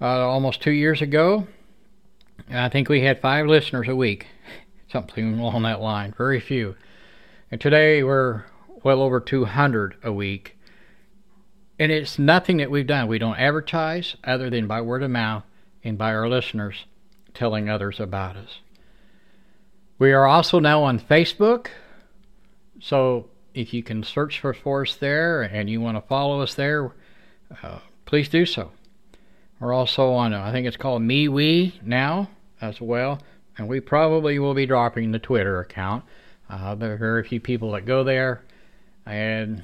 uh, 0.00 0.28
almost 0.28 0.60
two 0.60 0.72
years 0.72 1.00
ago. 1.00 1.46
I 2.50 2.68
think 2.68 2.90
we 2.90 3.00
had 3.00 3.22
five 3.22 3.46
listeners 3.46 3.88
a 3.88 3.96
week 3.96 4.26
something 4.90 5.38
along 5.38 5.62
that 5.62 5.80
line. 5.80 6.14
Very 6.16 6.40
few. 6.40 6.76
And 7.50 7.60
today 7.60 8.02
we're 8.02 8.44
well 8.82 9.02
over 9.02 9.20
200 9.20 9.96
a 10.02 10.12
week. 10.12 10.56
And 11.78 11.92
it's 11.92 12.18
nothing 12.18 12.56
that 12.58 12.70
we've 12.70 12.86
done. 12.86 13.06
We 13.06 13.18
don't 13.18 13.38
advertise 13.38 14.16
other 14.24 14.50
than 14.50 14.66
by 14.66 14.80
word 14.80 15.02
of 15.02 15.10
mouth 15.10 15.44
and 15.84 15.96
by 15.96 16.12
our 16.12 16.28
listeners 16.28 16.86
telling 17.34 17.68
others 17.68 18.00
about 18.00 18.36
us. 18.36 18.58
We 19.98 20.12
are 20.12 20.26
also 20.26 20.58
now 20.58 20.82
on 20.82 20.98
Facebook. 20.98 21.68
So 22.80 23.28
if 23.54 23.72
you 23.72 23.82
can 23.82 24.02
search 24.02 24.40
for, 24.40 24.82
us 24.82 24.96
there 24.96 25.42
and 25.42 25.70
you 25.70 25.80
want 25.80 25.96
to 25.96 26.08
follow 26.08 26.40
us 26.40 26.54
there, 26.54 26.92
uh, 27.62 27.80
please 28.06 28.28
do 28.28 28.44
so. 28.46 28.72
We're 29.60 29.72
also 29.72 30.12
on, 30.12 30.34
I 30.34 30.52
think 30.52 30.66
it's 30.66 30.76
called 30.76 31.02
MeWe 31.02 31.82
now 31.82 32.30
as 32.60 32.80
well 32.80 33.20
and 33.58 33.68
we 33.68 33.80
probably 33.80 34.38
will 34.38 34.54
be 34.54 34.66
dropping 34.66 35.10
the 35.10 35.18
Twitter 35.18 35.60
account. 35.60 36.04
Uh, 36.48 36.74
there 36.74 36.94
are 36.94 36.96
very 36.96 37.24
few 37.24 37.40
people 37.40 37.72
that 37.72 37.84
go 37.84 38.04
there, 38.04 38.42
and 39.04 39.62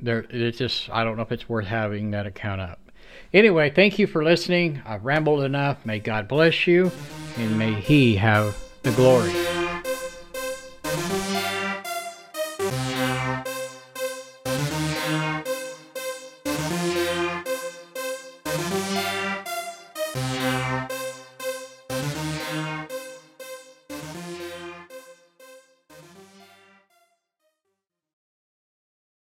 there 0.00 0.26
it's 0.30 0.58
just 0.58 0.90
I 0.90 1.04
don't 1.04 1.16
know 1.16 1.22
if 1.22 1.30
it's 1.30 1.48
worth 1.48 1.66
having 1.66 2.10
that 2.10 2.26
account 2.26 2.60
up. 2.60 2.80
Anyway, 3.32 3.70
thank 3.70 3.98
you 3.98 4.06
for 4.06 4.24
listening. 4.24 4.82
I've 4.84 5.04
rambled 5.04 5.44
enough. 5.44 5.86
May 5.86 6.00
God 6.00 6.26
bless 6.26 6.66
you, 6.66 6.90
and 7.36 7.58
may 7.58 7.74
He 7.74 8.16
have 8.16 8.56
the 8.82 8.90
glory. 8.92 9.59